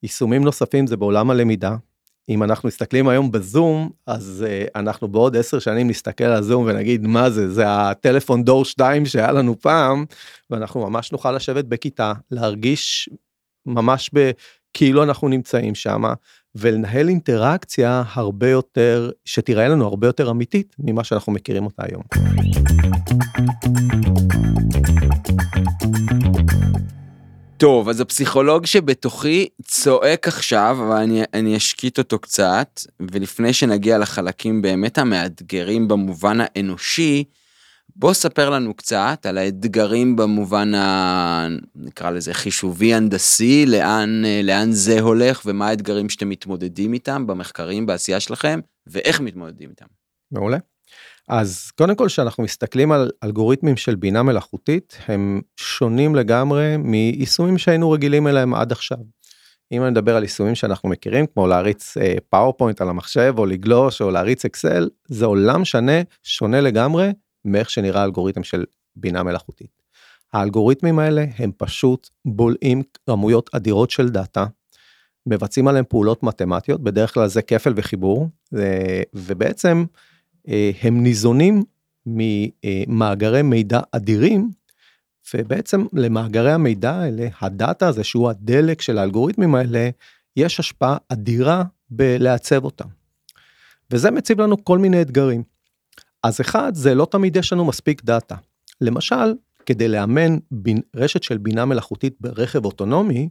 יישומים 0.02 0.44
נוספים 0.44 0.86
זה 0.86 0.96
בעולם 0.96 1.30
הלמידה, 1.30 1.76
אם 2.28 2.42
אנחנו 2.42 2.66
מסתכלים 2.66 3.08
היום 3.08 3.32
בזום 3.32 3.90
אז 4.06 4.44
uh, 4.46 4.70
אנחנו 4.76 5.08
בעוד 5.08 5.36
10 5.36 5.58
שנים 5.58 5.88
נסתכל 5.88 6.24
על 6.24 6.42
זום 6.42 6.64
ונגיד 6.66 7.06
מה 7.06 7.30
זה 7.30 7.50
זה 7.50 7.64
הטלפון 7.66 8.44
דור 8.44 8.64
2 8.64 9.06
שהיה 9.06 9.32
לנו 9.32 9.60
פעם 9.60 10.04
ואנחנו 10.50 10.90
ממש 10.90 11.12
נוכל 11.12 11.32
לשבת 11.32 11.64
בכיתה 11.64 12.12
להרגיש 12.30 13.08
ממש 13.66 14.10
כאילו 14.72 15.02
אנחנו 15.02 15.28
נמצאים 15.28 15.74
שם 15.74 16.02
ולנהל 16.54 17.08
אינטראקציה 17.08 18.02
הרבה 18.12 18.48
יותר 18.48 19.10
שתראה 19.24 19.68
לנו 19.68 19.86
הרבה 19.86 20.06
יותר 20.06 20.30
אמיתית 20.30 20.76
ממה 20.78 21.04
שאנחנו 21.04 21.32
מכירים 21.32 21.64
אותה 21.64 21.82
היום. 21.86 22.02
טוב, 27.62 27.88
אז 27.88 28.00
הפסיכולוג 28.00 28.66
שבתוכי 28.66 29.48
צועק 29.62 30.28
עכשיו, 30.28 30.76
אבל 30.80 30.96
אני, 30.96 31.22
אני 31.34 31.56
אשקיט 31.56 31.98
אותו 31.98 32.18
קצת, 32.18 32.80
ולפני 33.00 33.52
שנגיע 33.52 33.98
לחלקים 33.98 34.62
באמת 34.62 34.98
המאתגרים 34.98 35.88
במובן 35.88 36.38
האנושי, 36.40 37.24
בוא 37.96 38.12
ספר 38.12 38.50
לנו 38.50 38.74
קצת 38.74 39.26
על 39.28 39.38
האתגרים 39.38 40.16
במובן 40.16 40.74
ה... 40.74 41.48
נקרא 41.76 42.10
לזה 42.10 42.34
חישובי 42.34 42.94
הנדסי, 42.94 43.66
לאן, 43.66 44.22
לאן 44.42 44.72
זה 44.72 45.00
הולך 45.00 45.42
ומה 45.46 45.68
האתגרים 45.68 46.08
שאתם 46.08 46.28
מתמודדים 46.28 46.92
איתם 46.92 47.26
במחקרים, 47.26 47.86
בעשייה 47.86 48.20
שלכם, 48.20 48.60
ואיך 48.86 49.20
מתמודדים 49.20 49.70
איתם. 49.70 49.86
מעולה. 50.32 50.58
אז 51.34 51.70
קודם 51.70 51.94
כל 51.94 52.08
שאנחנו 52.08 52.42
מסתכלים 52.42 52.92
על 52.92 53.10
אלגוריתמים 53.24 53.76
של 53.76 53.94
בינה 53.94 54.22
מלאכותית 54.22 54.98
הם 55.08 55.40
שונים 55.56 56.14
לגמרי 56.14 56.76
מיישומים 56.76 57.58
שהיינו 57.58 57.90
רגילים 57.90 58.26
אליהם 58.26 58.54
עד 58.54 58.72
עכשיו. 58.72 58.98
אם 59.72 59.82
אני 59.82 59.90
מדבר 59.90 60.16
על 60.16 60.22
יישומים 60.22 60.54
שאנחנו 60.54 60.88
מכירים 60.88 61.26
כמו 61.26 61.46
להריץ 61.46 61.94
PowerPoint 62.28 62.80
אה, 62.80 62.84
על 62.84 62.90
המחשב 62.90 63.34
או 63.38 63.46
לגלוש 63.46 64.02
או 64.02 64.10
להריץ 64.10 64.44
Excel 64.44 64.88
זה 65.08 65.24
עולם 65.24 65.64
שונה 65.64 66.02
שונה 66.22 66.60
לגמרי 66.60 67.12
מאיך 67.44 67.70
שנראה 67.70 68.04
אלגוריתם 68.04 68.42
של 68.42 68.64
בינה 68.96 69.22
מלאכותית. 69.22 69.82
האלגוריתמים 70.32 70.98
האלה 70.98 71.24
הם 71.38 71.50
פשוט 71.56 72.08
בולעים 72.24 72.82
כמויות 73.06 73.50
אדירות 73.52 73.90
של 73.90 74.08
דאטה. 74.08 74.46
מבצעים 75.26 75.68
עליהם 75.68 75.84
פעולות 75.88 76.22
מתמטיות 76.22 76.82
בדרך 76.82 77.14
כלל 77.14 77.28
זה 77.28 77.42
כפל 77.42 77.72
וחיבור 77.76 78.28
ובעצם 79.14 79.84
אה, 79.88 80.11
הם 80.82 81.02
ניזונים 81.02 81.62
ממאגרי 82.06 83.42
מידע 83.42 83.80
אדירים, 83.92 84.50
ובעצם 85.34 85.86
למאגרי 85.92 86.52
המידע 86.52 86.94
האלה, 86.94 87.28
הדאטה 87.40 87.88
הזה 87.88 88.04
שהוא 88.04 88.30
הדלק 88.30 88.80
של 88.80 88.98
האלגוריתמים 88.98 89.54
האלה, 89.54 89.90
יש 90.36 90.60
השפעה 90.60 90.96
אדירה 91.08 91.64
בלעצב 91.90 92.64
אותם. 92.64 92.88
וזה 93.90 94.10
מציב 94.10 94.40
לנו 94.40 94.64
כל 94.64 94.78
מיני 94.78 95.02
אתגרים. 95.02 95.42
אז 96.22 96.40
אחד, 96.40 96.74
זה 96.74 96.94
לא 96.94 97.06
תמיד 97.10 97.36
יש 97.36 97.52
לנו 97.52 97.64
מספיק 97.64 98.04
דאטה. 98.04 98.36
למשל, 98.80 99.34
כדי 99.66 99.88
לאמן 99.88 100.38
בין, 100.50 100.80
רשת 100.96 101.22
של 101.22 101.38
בינה 101.38 101.64
מלאכותית 101.64 102.14
ברכב 102.20 102.64
אוטונומי, 102.64 103.28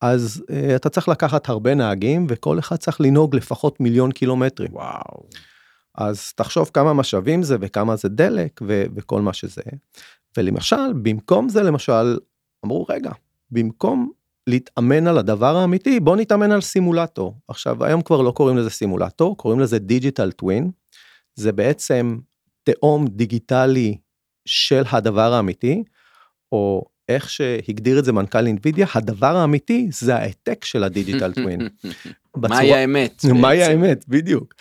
אז 0.00 0.42
uh, 0.42 0.76
אתה 0.76 0.88
צריך 0.88 1.08
לקחת 1.08 1.48
הרבה 1.48 1.74
נהגים 1.74 2.26
וכל 2.28 2.58
אחד 2.58 2.76
צריך 2.76 3.00
לנהוג 3.00 3.36
לפחות 3.36 3.80
מיליון 3.80 4.12
קילומטרים. 4.12 4.72
וואו. 4.72 5.26
אז 5.94 6.32
תחשוב 6.32 6.70
כמה 6.74 6.92
משאבים 6.92 7.42
זה 7.42 7.56
וכמה 7.60 7.96
זה 7.96 8.08
דלק 8.08 8.60
ו- 8.66 8.84
וכל 8.94 9.22
מה 9.22 9.32
שזה. 9.32 9.62
ולמשל 10.36 10.92
במקום 11.02 11.48
זה 11.48 11.62
למשל 11.62 12.18
אמרו 12.64 12.86
רגע 12.88 13.10
במקום 13.50 14.12
להתאמן 14.46 15.06
על 15.06 15.18
הדבר 15.18 15.56
האמיתי 15.56 16.00
בוא 16.00 16.16
נתאמן 16.16 16.52
על 16.52 16.60
סימולטור 16.60 17.34
עכשיו 17.48 17.84
היום 17.84 18.02
כבר 18.02 18.22
לא 18.22 18.30
קוראים 18.30 18.56
לזה 18.56 18.70
סימולטור 18.70 19.36
קוראים 19.36 19.60
לזה 19.60 19.78
digital 19.78 20.30
twin 20.30 20.70
זה 21.34 21.52
בעצם 21.52 22.18
תאום 22.62 23.06
דיגיטלי 23.06 23.96
של 24.44 24.82
הדבר 24.90 25.32
האמיתי 25.32 25.82
או 26.52 26.84
איך 27.08 27.30
שהגדיר 27.30 27.98
את 27.98 28.04
זה 28.04 28.12
מנכ"ל 28.12 28.46
NVIDIA 28.46 28.86
הדבר 28.94 29.36
האמיתי 29.36 29.88
זה 29.90 30.16
העתק 30.16 30.64
של 30.64 30.84
ה 30.84 30.90
digital 30.90 31.32
twin. 31.42 31.68
מהי 32.36 32.74
האמת? 32.74 33.24
מהי 33.40 33.62
האמת 33.62 34.04
בדיוק 34.08 34.54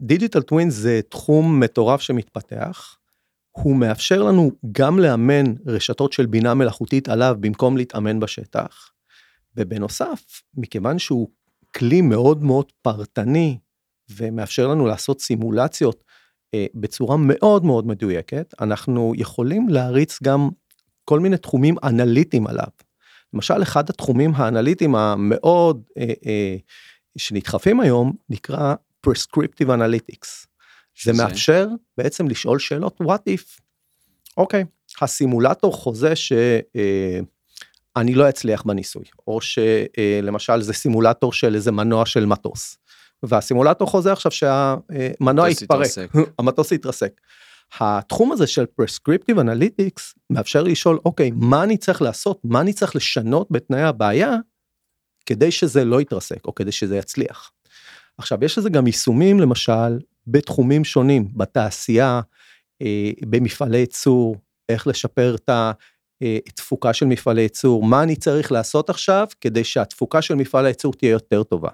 digital 0.00 0.38
אה, 0.38 0.42
twin 0.42 0.70
זה 0.70 1.00
תחום 1.08 1.60
מטורף 1.60 2.00
שמתפתח. 2.00 2.96
הוא 3.50 3.76
מאפשר 3.76 4.22
לנו 4.22 4.50
גם 4.72 4.98
לאמן 4.98 5.44
רשתות 5.66 6.12
של 6.12 6.26
בינה 6.26 6.54
מלאכותית 6.54 7.08
עליו 7.08 7.36
במקום 7.40 7.76
להתאמן 7.76 8.20
בשטח. 8.20 8.90
ובנוסף, 9.56 10.42
מכיוון 10.54 10.98
שהוא 10.98 11.28
כלי 11.74 12.00
מאוד 12.00 12.42
מאוד 12.42 12.72
פרטני 12.82 13.58
ומאפשר 14.10 14.68
לנו 14.68 14.86
לעשות 14.86 15.20
סימולציות 15.20 16.04
אה, 16.56 16.58
בצורה 16.74 17.16
מאוד 17.16 17.64
מאוד 17.64 17.86
מדויקת, 17.86 18.54
אנחנו 18.60 19.12
יכולים 19.16 19.68
להריץ 19.68 20.18
גם 20.22 20.48
כל 21.04 21.20
מיני 21.20 21.36
תחומים 21.36 21.74
אנליטיים 21.84 22.46
עליו. 22.46 22.68
למשל, 23.34 23.62
אחד 23.62 23.90
התחומים 23.90 24.32
האנליטיים 24.34 24.94
המאוד 24.94 25.82
אה, 25.98 26.02
אה, 26.02 26.62
שנדחפים 27.16 27.80
היום 27.80 28.12
נקרא 28.30 28.74
prescriptive 29.06 29.68
analytics. 29.68 30.46
זה 31.02 31.12
מאפשר 31.12 31.68
בעצם 31.98 32.28
לשאול 32.28 32.58
שאלות 32.58 33.00
what 33.00 33.30
if. 33.34 33.60
אוקיי, 34.36 34.64
הסימולטור 35.00 35.76
חוזה 35.76 36.16
שאני 36.16 37.22
אה, 37.96 38.16
לא 38.16 38.28
אצליח 38.28 38.62
בניסוי, 38.62 39.04
או 39.26 39.40
שלמשל 39.40 40.52
אה, 40.52 40.62
זה 40.62 40.72
סימולטור 40.72 41.32
של 41.32 41.54
איזה 41.54 41.72
מנוע 41.72 42.06
של 42.06 42.26
מטוס. 42.26 42.78
והסימולטור 43.22 43.88
חוזה 43.88 44.12
עכשיו 44.12 44.32
שהמנוע 44.32 45.50
יתפרק, 45.50 45.88
המטוס 46.38 46.72
יתרסק. 46.72 47.20
התחום 47.80 48.32
הזה 48.32 48.46
של 48.46 48.64
prescriptive 48.80 49.36
analytics 49.36 50.14
מאפשר 50.30 50.62
לשאול 50.62 50.98
אוקיי 51.04 51.30
מה 51.34 51.62
אני 51.62 51.76
צריך 51.76 52.02
לעשות 52.02 52.40
מה 52.44 52.60
אני 52.60 52.72
צריך 52.72 52.96
לשנות 52.96 53.50
בתנאי 53.50 53.82
הבעיה 53.82 54.36
כדי 55.26 55.50
שזה 55.50 55.84
לא 55.84 56.00
יתרסק 56.00 56.46
או 56.46 56.54
כדי 56.54 56.72
שזה 56.72 56.96
יצליח. 56.96 57.52
עכשיו 58.18 58.44
יש 58.44 58.58
לזה 58.58 58.70
גם 58.70 58.86
יישומים 58.86 59.40
למשל 59.40 59.98
בתחומים 60.26 60.84
שונים 60.84 61.28
בתעשייה 61.36 62.20
אה, 62.82 63.10
במפעלי 63.28 63.78
ייצור 63.78 64.36
איך 64.68 64.86
לשפר 64.86 65.34
את 65.34 65.50
התפוקה 66.22 66.88
אה, 66.88 66.92
של 66.92 67.06
מפעלי 67.06 67.42
ייצור 67.42 67.82
מה 67.84 68.02
אני 68.02 68.16
צריך 68.16 68.52
לעשות 68.52 68.90
עכשיו 68.90 69.26
כדי 69.40 69.64
שהתפוקה 69.64 70.22
של 70.22 70.34
מפעל 70.34 70.66
הייצור 70.66 70.92
תהיה 70.92 71.10
יותר 71.10 71.42
טובה. 71.42 71.70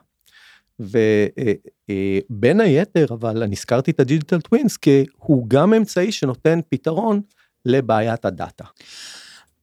ובין 0.80 2.60
אה, 2.60 2.66
היתר 2.66 3.06
אבל 3.10 3.42
אני 3.42 3.54
הזכרתי 3.54 3.90
את 3.90 4.00
הדיגיטל 4.00 4.40
טווינס 4.40 4.76
כי 4.76 5.04
הוא 5.16 5.44
גם 5.48 5.74
אמצעי 5.74 6.12
שנותן 6.12 6.60
פתרון 6.68 7.20
לבעיית 7.64 8.24
הדאטה. 8.24 8.64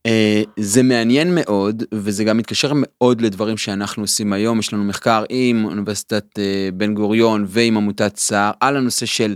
אה, 0.06 0.44
זה 0.60 0.84
מעניין 0.84 1.36
מאוד 1.36 1.84
וזה 1.94 2.24
גם 2.24 2.38
מתקשר 2.38 2.72
מאוד 2.76 3.22
לדברים 3.22 3.58
שאנחנו 3.58 4.04
עושים 4.04 4.34
היום 4.34 4.60
יש 4.60 4.74
לנו 4.74 4.84
מחקר 4.84 5.24
עם 5.30 5.66
אוניברסיטת 5.66 6.40
אה, 6.40 6.70
בן 6.74 6.94
גוריון 6.94 7.46
ועם 7.48 7.78
עמותת 7.78 8.18
סה"ר 8.18 8.52
על 8.60 8.78
הנושא 8.78 9.06
של 9.06 9.36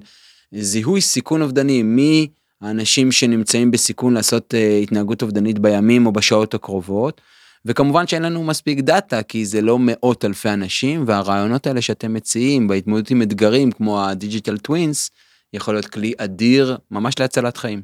זיהוי 0.52 1.02
סיכון 1.02 1.42
אובדני 1.42 1.84
מי 1.84 2.28
האנשים 2.62 3.12
שנמצאים 3.12 3.72
בסיכון 3.72 4.14
לעשות 4.14 4.54
אה, 4.54 4.78
התנהגות 4.84 5.22
אובדנית 5.22 5.60
בימים 5.60 6.06
או 6.06 6.12
בשעות 6.12 6.54
הקרובות. 6.54 7.22
וכמובן 7.66 8.08
שאין 8.08 8.22
לנו 8.22 8.44
מספיק 8.44 8.80
דאטה 8.80 9.24
כי 9.24 9.46
זה 9.46 9.62
לא 9.62 9.78
מאות 9.82 10.26
אלפי 10.26 10.50
אנשים 10.50 11.04
והרעיונות 11.08 11.68
האלה 11.68 11.82
שאתם 11.82 12.14
מציעים 12.14 12.68
בהתמודדות 12.68 13.12
עם 13.12 13.22
אתגרים 13.22 13.72
כמו 13.72 14.06
ה 14.06 14.12
digital 14.12 14.58
twins 14.58 15.12
יכול 15.54 15.74
להיות 15.74 15.86
כלי 15.86 16.14
אדיר 16.18 16.78
ממש 16.92 17.20
להצלת 17.20 17.58
חיים. 17.58 17.82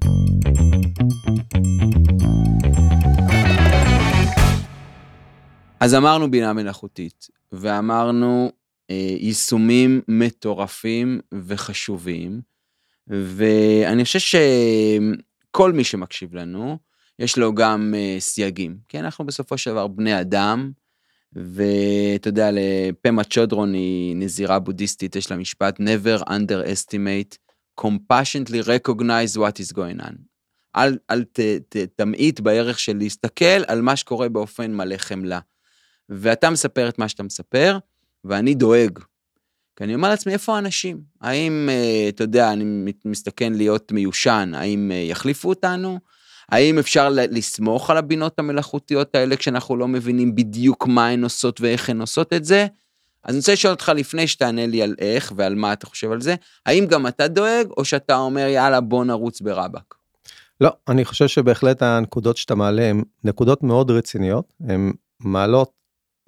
אז 5.79 5.95
אמרנו 5.95 6.31
בינה 6.31 6.53
מלאכותית, 6.53 7.27
ואמרנו 7.51 8.51
אה, 8.89 9.15
יישומים 9.19 10.01
מטורפים 10.07 11.19
וחשובים, 11.33 12.41
ואני 13.07 14.03
חושב 14.03 14.19
שכל 14.19 15.73
מי 15.73 15.83
שמקשיב 15.83 16.35
לנו, 16.35 16.77
יש 17.19 17.37
לו 17.37 17.55
גם 17.55 17.93
אה, 17.97 18.15
סייגים, 18.19 18.77
כי 18.87 18.99
אנחנו 18.99 19.25
בסופו 19.25 19.57
של 19.57 19.71
דבר 19.71 19.87
בני 19.87 20.21
אדם, 20.21 20.71
ואתה 21.33 22.27
יודע, 22.27 22.49
לפמה 22.51 23.23
צ'ודרון 23.23 23.73
היא 23.73 24.15
נזירה 24.15 24.59
בודהיסטית, 24.59 25.15
יש 25.15 25.31
לה 25.31 25.37
משפט 25.37 25.79
never 25.79 26.23
underestimate, 26.23 27.44
compassionately 27.81 28.61
recognize 28.61 29.37
what 29.37 29.59
is 29.59 29.73
going 29.73 30.01
on. 30.01 30.15
אל, 30.75 30.97
אל 31.09 31.23
ת, 31.23 31.39
ת, 31.69 31.77
תמעיט 31.95 32.39
בערך 32.39 32.79
של 32.79 32.97
להסתכל 32.97 33.63
על 33.67 33.81
מה 33.81 33.95
שקורה 33.95 34.29
באופן 34.29 34.73
מלא 34.73 34.97
חמלה. 34.97 35.39
ואתה 36.09 36.49
מספר 36.49 36.89
את 36.89 36.99
מה 36.99 37.09
שאתה 37.09 37.23
מספר, 37.23 37.77
ואני 38.23 38.53
דואג. 38.53 38.99
כי 39.75 39.83
אני 39.83 39.95
אומר 39.95 40.09
לעצמי, 40.09 40.33
איפה 40.33 40.55
האנשים? 40.55 41.01
האם, 41.21 41.69
אה, 41.71 42.05
אתה 42.09 42.23
יודע, 42.23 42.53
אני 42.53 42.93
מסתכן 43.05 43.53
להיות 43.53 43.91
מיושן, 43.91 44.51
האם 44.55 44.91
אה, 44.91 44.97
יחליפו 44.97 45.49
אותנו? 45.49 45.99
האם 46.49 46.79
אפשר 46.79 47.09
לסמוך 47.09 47.89
על 47.89 47.97
הבינות 47.97 48.39
המלאכותיות 48.39 49.15
האלה 49.15 49.35
כשאנחנו 49.35 49.77
לא 49.77 49.87
מבינים 49.87 50.35
בדיוק 50.35 50.87
מה 50.87 51.07
הן 51.07 51.23
עושות 51.23 51.61
ואיך 51.61 51.89
הן 51.89 52.01
עושות 52.01 52.33
את 52.33 52.45
זה? 52.45 52.67
אז 53.25 53.33
אני 53.33 53.37
רוצה 53.37 53.53
לשאול 53.53 53.73
אותך 53.73 53.91
לפני 53.95 54.27
שתענה 54.27 54.65
לי 54.65 54.81
על 54.81 54.95
איך 54.99 55.33
ועל 55.35 55.55
מה 55.55 55.73
אתה 55.73 55.85
חושב 55.85 56.11
על 56.11 56.21
זה, 56.21 56.35
האם 56.65 56.85
גם 56.85 57.07
אתה 57.07 57.27
דואג 57.27 57.67
או 57.77 57.85
שאתה 57.85 58.17
אומר 58.17 58.47
יאללה 58.47 58.81
בוא 58.81 59.05
נרוץ 59.05 59.41
ברבאק? 59.41 59.95
לא, 60.61 60.69
אני 60.87 61.05
חושב 61.05 61.27
שבהחלט 61.27 61.81
הנקודות 61.81 62.37
שאתה 62.37 62.55
מעלה 62.55 62.89
הן 62.89 63.03
נקודות 63.23 63.63
מאוד 63.63 63.91
רציניות, 63.91 64.53
הן 64.67 64.91
מעלות 65.19 65.71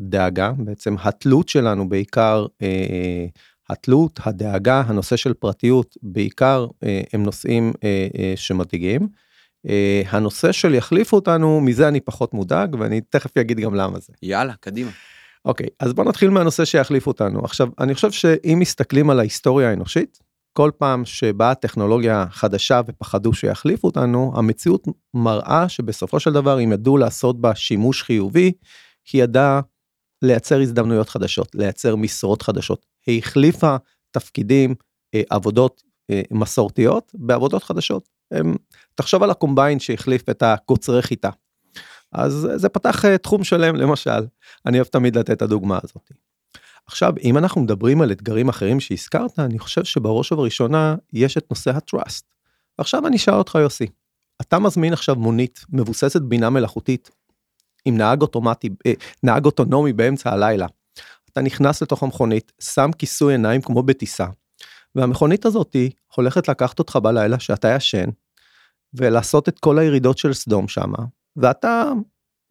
דאגה, 0.02 0.52
בעצם 0.58 0.96
התלות 1.00 1.50
שלנו 1.50 1.90
בעיקר, 1.90 2.46
אה, 2.62 3.26
התלות, 3.70 4.20
הדאגה, 4.24 4.84
הנושא 4.88 5.16
של 5.16 5.34
פרטיות, 5.34 5.98
בעיקר 6.02 6.68
אה, 6.84 7.02
הם 7.14 7.24
נושאים 7.24 7.74
אה, 7.84 8.08
אה, 8.20 8.34
שמדאיגים. 8.36 9.08
אה, 9.68 10.02
הנושא 10.10 10.52
של 10.52 10.76
יחליפו 10.76 11.16
אותנו, 11.16 11.62
מזה 11.62 11.88
אני 11.88 12.00
פחות 12.00 12.34
מודאג, 12.34 12.76
ואני 12.80 13.02
תכף 13.02 13.38
אגיד 13.38 13.60
גם 13.60 13.76
למה 13.76 14.00
זה. 14.00 14.14
יאללה, 14.24 14.54
קדימה. 14.60 14.92
אוקיי, 15.46 15.68
אז 15.80 15.94
בוא 15.94 16.04
נתחיל 16.04 16.30
מהנושא 16.30 16.66
שיחליפו 16.66 17.12
אותנו. 17.12 17.40
עכשיו, 17.40 17.68
אני 17.80 17.96
חושב 17.96 18.12
שאם 18.12 18.58
מסתכלים 18.60 19.10
על 19.10 19.20
ההיסטוריה 19.20 19.70
האנושית, 19.70 20.20
כל 20.54 20.72
פעם 20.78 21.06
שבאה 21.06 21.56
טכנולוגיה 21.56 22.26
חדשה 22.30 22.82
ופחדו 22.88 23.34
שיחליפו 23.34 23.88
אותנו, 23.88 24.34
המציאות 24.36 24.88
מראה 25.14 25.70
שבסופו 25.70 26.20
של 26.20 26.34
דבר 26.34 26.64
אם 26.64 26.72
ידעו 26.72 26.98
לעשות 26.98 27.42
בה 27.42 27.56
שימוש 27.56 28.04
חיובי, 28.04 28.52
היא 29.14 29.24
ידעה 29.24 29.62
לייצר 30.22 30.62
הזדמנויות 30.62 31.10
חדשות, 31.10 31.56
לייצר 31.56 31.96
משרות 31.96 32.42
חדשות. 32.42 32.86
היא 33.08 33.20
החליפה 33.20 33.76
תפקידים, 34.12 34.76
אה, 35.16 35.22
עבודות 35.30 35.84
אה, 36.12 36.22
מסורתיות 36.32 37.12
בעבודות 37.14 37.64
חדשות. 37.64 38.10
תחשוב 38.96 39.24
על 39.24 39.30
הקומביין 39.30 39.80
שהחליף 39.80 40.30
את 40.30 40.44
הקוצרי 40.44 41.02
חיטה. 41.02 41.30
אז 42.12 42.48
זה 42.56 42.70
פתח 42.70 43.06
אה, 43.06 43.18
תחום 43.18 43.44
שלם 43.44 43.76
למשל, 43.76 44.26
אני 44.66 44.78
אוהב 44.78 44.88
תמיד 44.88 45.18
לתת 45.18 45.32
את 45.32 45.42
הדוגמה 45.42 45.80
הזאת. 45.84 46.12
עכשיו 46.86 47.14
אם 47.24 47.38
אנחנו 47.38 47.62
מדברים 47.62 48.02
על 48.02 48.12
אתגרים 48.12 48.50
אחרים 48.50 48.80
שהזכרת 48.80 49.40
אני 49.40 49.60
חושב 49.60 49.84
שבראש 49.84 50.32
ובראשונה 50.32 50.96
יש 51.14 51.38
את 51.38 51.46
נושא 51.50 51.72
ה-trust. 51.72 52.24
עכשיו 52.78 53.08
אני 53.08 53.16
אשאל 53.16 53.34
אותך 53.34 53.58
יוסי, 53.62 53.88
אתה 54.42 54.60
מזמין 54.60 54.94
עכשיו 54.94 55.16
מונית 55.16 55.66
מבוססת 55.70 56.22
בינה 56.22 56.50
מלאכותית 56.50 57.10
עם 57.86 57.98
נהג 57.98 58.22
אוטומטי, 58.22 58.70
אה, 58.86 58.94
נהג 59.24 59.46
אוטונומי 59.46 59.94
באמצע 59.94 60.34
הלילה. 60.34 60.68
אתה 61.32 61.42
נכנס 61.42 61.82
לתוך 61.82 62.04
המכונית, 62.04 62.52
שם 62.62 62.90
כיסוי 62.98 63.34
עיניים 63.34 63.62
כמו 63.62 63.84
בטיסה, 63.84 64.26
והמכונית 64.96 65.46
הזאתי 65.46 65.90
הולכת 66.16 66.48
לקחת 66.48 66.80
אותך 66.80 66.96
בלילה 66.96 67.40
שאתה 67.40 67.76
ישן, 67.76 68.10
ולעשות 68.94 69.50
את 69.50 69.60
כל 69.60 69.80
הירידות 69.80 70.18
של 70.18 70.34
סדום 70.34 70.68
שמה, 70.68 70.98
ואתה 71.38 71.92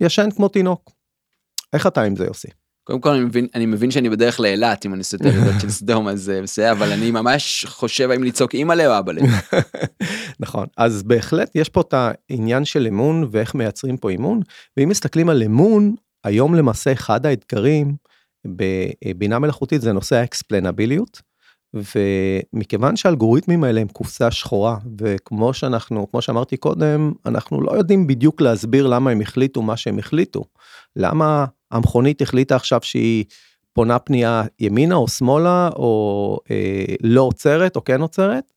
ישן 0.01 0.29
כמו 0.37 0.49
תינוק. 0.49 0.91
איך 1.73 1.87
אתה 1.87 2.03
עם 2.03 2.17
זה 2.17 2.25
יוסי? 2.25 2.49
קודם 2.85 3.01
כל 3.01 3.11
אני 3.11 3.25
מבין, 3.25 3.47
אני 3.55 3.67
מבין 3.67 3.91
שאני 3.91 4.11
בדרך 4.11 4.41
לאילת 4.41 4.87
אם 4.87 4.93
אני 4.93 4.99
עושה 4.99 5.17
את 5.17 5.25
הירידות 5.25 5.61
של 5.61 5.71
סדום 5.71 6.09
אז 6.09 6.31
אה, 6.31 6.43
בסדר 6.43 6.73
אבל 6.73 6.93
אני 6.93 7.11
ממש 7.11 7.67
חושב 7.69 8.11
האם 8.11 8.23
לצעוק 8.25 8.55
אימא'לה 8.55 8.87
או 8.87 8.99
אבא'לה. 8.99 9.23
נכון 10.41 10.67
אז 10.77 11.03
בהחלט 11.03 11.51
יש 11.55 11.69
פה 11.69 11.81
את 11.81 11.95
העניין 11.95 12.65
של 12.65 12.87
אמון 12.87 13.29
ואיך 13.31 13.55
מייצרים 13.55 13.97
פה 13.97 14.11
אמון 14.11 14.41
ואם 14.77 14.89
מסתכלים 14.89 15.29
על 15.29 15.43
אמון 15.43 15.95
היום 16.25 16.55
למעשה 16.55 16.93
אחד 16.93 17.27
האתגרים 17.27 17.97
בבינה 18.47 19.39
מלאכותית 19.39 19.83
זה 19.83 19.93
נושא 19.93 20.17
האקספלנביליות. 20.17 21.23
ומכיוון 21.97 22.97
שהאלגוריתמים 22.97 23.65
האלה 23.65 23.81
הם 23.81 23.89
קופסה 23.89 24.31
שחורה 24.31 24.79
וכמו 24.99 25.55
שאנחנו 25.55 26.11
כמו 26.11 26.23
שאמרתי 26.23 26.57
קודם 26.57 27.13
אנחנו 27.27 27.61
לא 27.61 27.73
יודעים 27.73 28.07
בדיוק 28.07 28.41
להסביר 28.41 28.87
למה 28.87 29.11
הם 29.11 29.21
החליטו 29.21 29.63
מה 29.63 29.77
שהם 29.77 29.99
החליטו. 29.99 30.45
למה 30.97 31.45
המכונית 31.71 32.23
החליטה 32.23 32.57
עכשיו 32.57 32.81
שהיא 32.83 33.25
פונה 33.73 33.99
פנייה 33.99 34.43
ימינה 34.61 34.95
או 34.95 35.09
שמאלה 35.09 35.69
או 35.77 36.39
אה, 36.51 36.85
לא 37.03 37.23
עוצרת 37.23 37.77
או 37.77 37.85
כן 37.85 38.01
עוצרת? 38.01 38.53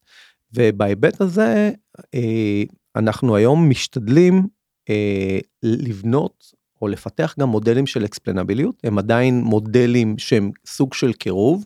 ובהיבט 0.53 1.21
הזה 1.21 1.71
אה, 2.15 2.63
אנחנו 2.95 3.36
היום 3.36 3.69
משתדלים 3.69 4.47
אה, 4.89 5.39
לבנות 5.63 6.60
או 6.82 6.88
לפתח 6.88 7.36
גם 7.39 7.49
מודלים 7.49 7.88
של 7.88 8.05
אקספלנביליות 8.05 8.75
הם 8.84 8.97
עדיין 8.97 9.41
מודלים 9.41 10.17
שהם 10.17 10.51
סוג 10.65 10.93
של 10.93 11.13
קירוב. 11.13 11.65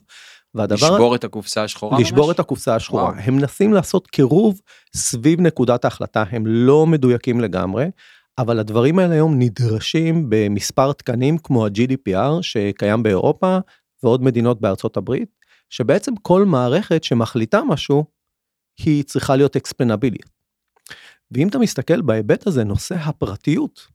והדבר... 0.54 0.74
לשבור 0.74 1.14
את 1.14 1.24
הקופסה 1.24 1.64
השחורה 1.64 2.00
לשבור 2.00 2.26
ממש? 2.26 2.34
את 2.34 2.40
הקופסה 2.40 2.74
השחורה. 2.74 3.02
וואו. 3.04 3.14
הם 3.16 3.36
מנסים 3.36 3.72
לעשות 3.72 4.06
קירוב 4.06 4.60
סביב 4.96 5.40
נקודת 5.40 5.84
ההחלטה, 5.84 6.24
הם 6.30 6.46
לא 6.46 6.86
מדויקים 6.86 7.40
לגמרי, 7.40 7.86
אבל 8.38 8.58
הדברים 8.58 8.98
האלה 8.98 9.14
היום 9.14 9.38
נדרשים 9.38 10.26
במספר 10.28 10.92
תקנים 10.92 11.38
כמו 11.38 11.66
ה-GDPR 11.66 12.42
שקיים 12.42 13.02
באירופה 13.02 13.58
ועוד 14.02 14.22
מדינות 14.22 14.60
בארצות 14.60 14.96
הברית, 14.96 15.28
שבעצם 15.70 16.16
כל 16.16 16.44
מערכת 16.44 17.04
שמחליטה 17.04 17.62
משהו, 17.62 18.04
היא 18.78 19.04
צריכה 19.04 19.36
להיות 19.36 19.56
אקספלנבילית. 19.56 20.30
ואם 21.30 21.48
אתה 21.48 21.58
מסתכל 21.58 22.00
בהיבט 22.00 22.46
הזה, 22.46 22.64
נושא 22.64 22.94
הפרטיות, 22.94 23.86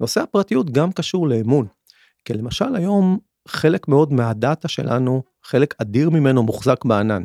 נושא 0.00 0.20
הפרטיות 0.20 0.70
גם 0.70 0.92
קשור 0.92 1.28
לאמון. 1.28 1.66
כי 2.24 2.34
למשל 2.34 2.76
היום 2.76 3.18
חלק 3.48 3.88
מאוד 3.88 4.12
מהדאטה 4.12 4.68
שלנו, 4.68 5.22
חלק 5.44 5.74
אדיר 5.78 6.10
ממנו 6.10 6.42
מוחזק 6.42 6.84
בענן. 6.84 7.22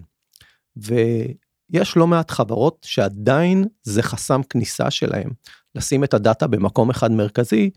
ויש 0.76 1.98
לא 1.98 2.08
מעט 2.08 2.32
חברות 2.32 2.78
שעדיין 2.82 3.66
זה 3.84 4.04
חסם 4.04 4.42
כניסה 4.44 4.92
שלהם, 4.92 5.30
לשים 5.76 6.04
את 6.04 6.14
הדאטה 6.14 6.48
במקום 6.48 6.90
אחד 6.90 7.12
מרכזי 7.12 7.70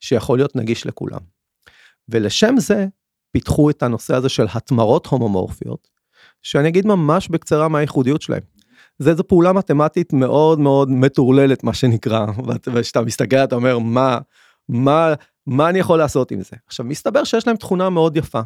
שיכול 0.00 0.38
להיות 0.38 0.56
נגיש 0.56 0.86
לכולם. 0.86 1.20
ולשם 2.08 2.54
זה 2.58 2.86
פיתחו 3.32 3.70
את 3.70 3.82
הנושא 3.82 4.14
הזה 4.14 4.28
של 4.28 4.46
התמרות 4.54 5.06
הומומורפיות, 5.06 5.88
שאני 6.42 6.68
אגיד 6.68 6.86
ממש 6.86 7.28
בקצרה 7.28 7.68
מה 7.68 7.78
הייחודיות 7.78 8.22
שלהם. 8.22 8.42
זה 8.98 9.10
איזו 9.10 9.24
פעולה 9.24 9.52
מתמטית 9.52 10.12
מאוד 10.12 10.58
מאוד 10.58 10.90
מטורללת 10.90 11.64
מה 11.64 11.74
שנקרא, 11.74 12.26
וכשאתה 12.74 13.00
מסתכל 13.00 13.36
אתה 13.36 13.54
אומר 13.54 13.78
מה, 13.78 14.18
מה, 14.70 15.14
מה 15.46 15.68
אני 15.68 15.78
יכול 15.78 15.98
לעשות 15.98 16.30
עם 16.30 16.40
זה? 16.40 16.56
עכשיו 16.66 16.86
מסתבר 16.86 17.24
שיש 17.24 17.46
להם 17.46 17.56
תכונה 17.56 17.90
מאוד 17.90 18.16
יפה, 18.16 18.40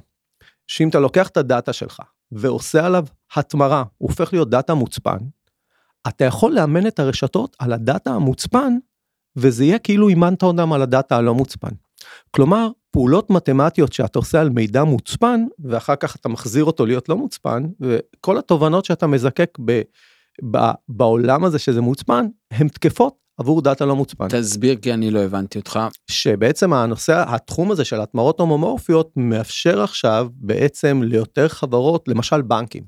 שאם 0.66 0.88
אתה 0.88 1.00
לוקח 1.00 1.28
את 1.28 1.36
הדאטה 1.36 1.72
שלך 1.72 2.02
ועושה 2.32 2.86
עליו 2.86 3.04
התמרה, 3.36 3.84
הוא 3.98 4.08
הופך 4.10 4.32
להיות 4.32 4.50
דאטה 4.50 4.74
מוצפן, 4.74 5.18
אתה 6.08 6.24
יכול 6.24 6.52
לאמן 6.52 6.86
את 6.86 6.98
הרשתות 6.98 7.56
על 7.58 7.72
הדאטה 7.72 8.10
המוצפן, 8.10 8.76
וזה 9.36 9.64
יהיה 9.64 9.78
כאילו 9.78 10.08
אימנת 10.08 10.42
אותם 10.42 10.72
על 10.72 10.82
הדאטה 10.82 11.16
הלא 11.16 11.34
מוצפן. 11.34 11.68
כלומר, 12.30 12.68
פעולות 12.90 13.30
מתמטיות 13.30 13.92
שאתה 13.92 14.18
עושה 14.18 14.40
על 14.40 14.50
מידע 14.50 14.84
מוצפן, 14.84 15.44
ואחר 15.58 15.96
כך 15.96 16.16
אתה 16.16 16.28
מחזיר 16.28 16.64
אותו 16.64 16.86
להיות 16.86 17.08
לא 17.08 17.16
מוצפן, 17.16 17.66
וכל 17.80 18.38
התובנות 18.38 18.84
שאתה 18.84 19.06
מזקק 19.06 19.58
ב, 19.64 19.82
ב, 20.50 20.58
בעולם 20.88 21.44
הזה 21.44 21.58
שזה 21.58 21.80
מוצפן, 21.80 22.26
הן 22.50 22.68
תקפות 22.68 23.23
עבור 23.36 23.62
דאטה 23.62 23.84
לא 23.86 23.96
מוצפן. 23.96 24.28
תסביר 24.28 24.76
כי 24.76 24.94
אני 24.94 25.10
לא 25.10 25.20
הבנתי 25.20 25.58
אותך. 25.58 25.80
שבעצם 26.10 26.72
הנושא, 26.72 27.24
התחום 27.26 27.70
הזה 27.70 27.84
של 27.84 28.00
התמרות 28.00 28.40
הומומורפיות 28.40 29.10
מאפשר 29.16 29.82
עכשיו 29.82 30.28
בעצם 30.34 31.00
ליותר 31.04 31.48
חברות, 31.48 32.08
למשל 32.08 32.42
בנקים. 32.42 32.84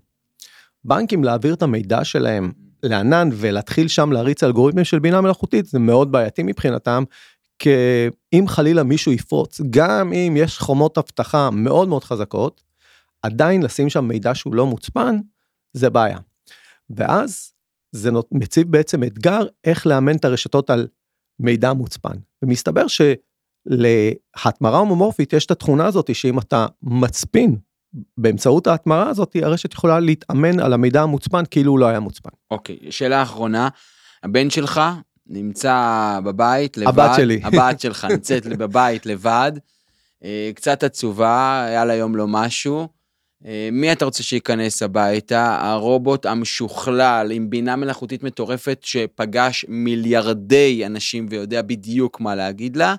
בנקים 0.85 1.25
להעביר 1.25 1.55
את 1.55 1.63
המידע 1.63 2.05
שלהם 2.05 2.53
לענן 2.83 3.29
ולהתחיל 3.33 3.89
שם 3.89 4.13
להריץ 4.13 4.43
אלגוריתמים 4.43 4.85
של 4.85 4.99
בינה 4.99 5.21
מלאכותית 5.21 5.67
זה 5.67 5.79
מאוד 5.79 6.13
בעייתי 6.13 6.43
מבחינתם. 6.43 7.05
כי 7.59 7.71
אם 8.33 8.45
חלילה 8.49 8.83
מישהו 8.83 9.13
יפרוץ, 9.13 9.61
גם 9.71 10.13
אם 10.13 10.35
יש 10.37 10.59
חומות 10.59 10.99
אבטחה 10.99 11.51
מאוד 11.51 11.89
מאוד 11.89 12.05
חזקות, 12.05 12.63
עדיין 13.23 13.63
לשים 13.63 13.91
שם 13.91 14.05
מידע 14.09 14.35
שהוא 14.35 14.55
לא 14.55 14.67
מוצפן, 14.67 15.17
זה 15.73 15.91
בעיה. 15.91 16.19
ואז 16.91 17.53
זה 17.97 18.11
מציב 18.33 18.71
בעצם 18.71 19.05
אתגר 19.05 19.41
איך 19.65 19.87
לאמן 19.87 20.17
את 20.17 20.25
הרשתות 20.25 20.71
על 20.71 20.87
מידע 21.41 21.73
מוצפן. 21.73 22.17
ומסתבר 22.43 22.85
להתמרה 23.67 24.79
הומומורפית 24.79 25.33
יש 25.33 25.47
את 25.47 25.51
התכונה 25.51 25.87
הזאת 25.87 26.15
שאם 26.15 26.39
אתה 26.39 26.67
מצפין 26.83 27.57
באמצעות 28.19 28.67
ההתמרה 28.67 29.09
הזאת 29.09 29.37
הרשת 29.43 29.73
יכולה 29.73 30.01
להתאמן 30.01 30.61
על 30.61 30.73
המידע 30.73 31.03
המוצפן 31.03 31.43
כאילו 31.51 31.73
הוא 31.73 31.79
לא 31.79 31.87
היה 31.87 32.01
מוצפן. 32.01 32.31
אוקיי, 32.51 32.79
שאלה 32.91 33.23
אחרונה, 33.23 33.69
הבן 34.23 34.51
שלך 34.51 34.81
נמצא 35.27 36.19
בבית 36.25 36.77
לבד. 36.77 36.89
הבת 36.89 37.11
שלי. 37.17 37.41
הבת 37.45 37.81
שלך 37.81 38.05
נמצאת 38.05 38.47
בבית 38.47 39.07
לבד, 39.07 39.53
אה, 40.25 40.51
קצת 40.55 40.83
עצובה, 40.83 41.65
היה 41.69 41.85
לה 41.85 41.95
יום 41.95 42.17
לא 42.17 42.29
משהו. 42.29 42.89
אה, 43.45 43.69
מי 43.73 43.93
אתה 43.93 44.05
רוצה 44.05 44.23
שייכנס 44.23 44.83
הביתה? 44.83 45.59
הרובוט 45.61 46.27
המשוכלל 46.27 47.31
עם 47.33 47.51
בינה 47.51 47.77
מלאכותית 47.77 48.23
מטורפת 48.23 48.79
שפגש 48.83 49.65
מיליארדי 49.69 50.87
אנשים 50.87 51.27
ויודע 51.31 51.63
בדיוק 51.63 52.21
מה 52.21 52.35
להגיד 52.35 52.77
לה, 52.77 52.95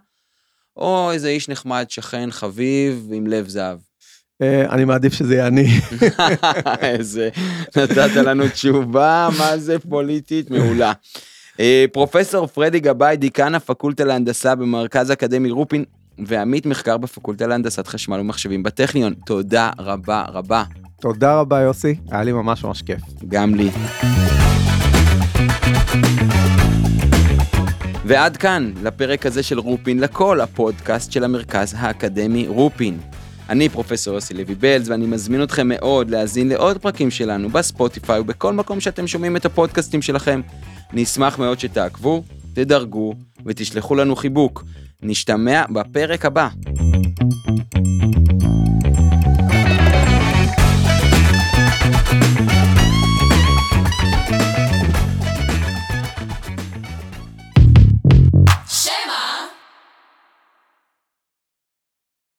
או 0.78 1.12
איזה 1.12 1.28
איש 1.28 1.50
נחמד, 1.50 1.86
שכן, 1.90 2.32
חביב, 2.32 3.10
עם 3.14 3.28
לב 3.28 3.48
זהב. 3.48 3.78
אה, 4.42 4.70
אני 4.70 4.86
מעדיף 4.86 5.14
שזה 5.14 5.36
יהיה 5.36 5.48
אני. 5.48 5.68
איזה, 6.82 7.30
נתת 7.78 8.16
לנו 8.16 8.50
תשובה, 8.50 9.30
מה 9.38 9.58
זה 9.58 9.80
פוליטית 9.80 10.52
מעולה. 10.52 10.94
אה, 11.60 11.86
פרופסור 11.92 12.48
פרדי 12.48 12.80
גבאי, 12.80 13.18
דיקן 13.18 13.56
הפקולטה 13.56 14.04
להנדסה 14.04 14.56
במרכז 14.56 15.10
האקדמי 15.10 15.52
רופין, 15.52 15.86
ועמית 16.26 16.66
מחקר 16.66 16.98
בפקולטה 16.98 17.48
להנדסת 17.48 17.88
חשמל 17.88 18.20
ומחשבים 18.20 18.64
בטכניון. 18.64 19.14
תודה 19.26 19.72
רבה 19.80 20.24
רבה. 20.28 20.64
תודה 21.02 21.40
רבה 21.40 21.62
יוסי, 21.62 21.96
היה 22.12 22.24
לי 22.24 22.32
ממש 22.32 22.64
ממש 22.64 22.82
כיף. 22.82 23.02
גם 23.28 23.56
לי. 23.56 23.70
ועד 28.06 28.38
כאן, 28.38 28.72
לפרק 28.84 29.26
הזה 29.26 29.44
של 29.44 29.60
רופין 29.60 30.00
לכל, 30.00 30.42
הפודקאסט 30.42 31.12
של 31.12 31.24
המרכז 31.24 31.76
האקדמי 31.78 32.48
רופין. 32.48 32.98
אני 33.50 33.70
פרופסור 33.70 34.14
יוסי 34.14 34.34
לוי 34.34 34.56
בלז, 34.56 34.90
ואני 34.90 35.06
מזמין 35.06 35.44
אתכם 35.44 35.68
מאוד 35.68 36.10
להאזין 36.10 36.50
לעוד 36.50 36.78
פרקים 36.78 37.12
שלנו 37.12 37.50
בספוטיפיי 37.50 38.20
ובכל 38.20 38.54
מקום 38.54 38.80
שאתם 38.80 39.08
שומעים 39.08 39.36
את 39.36 39.46
הפודקאסטים 39.46 40.02
שלכם. 40.02 40.42
נשמח 40.94 41.40
מאוד 41.40 41.60
שתעקבו, 41.60 42.24
תדרגו 42.58 43.14
ותשלחו 43.46 43.96
לנו 43.96 44.16
חיבוק. 44.16 44.64
נשתמע 45.02 45.66
בפרק 45.70 46.26
הבא. 46.26 46.50
thank 47.74 48.32
you 48.32 48.37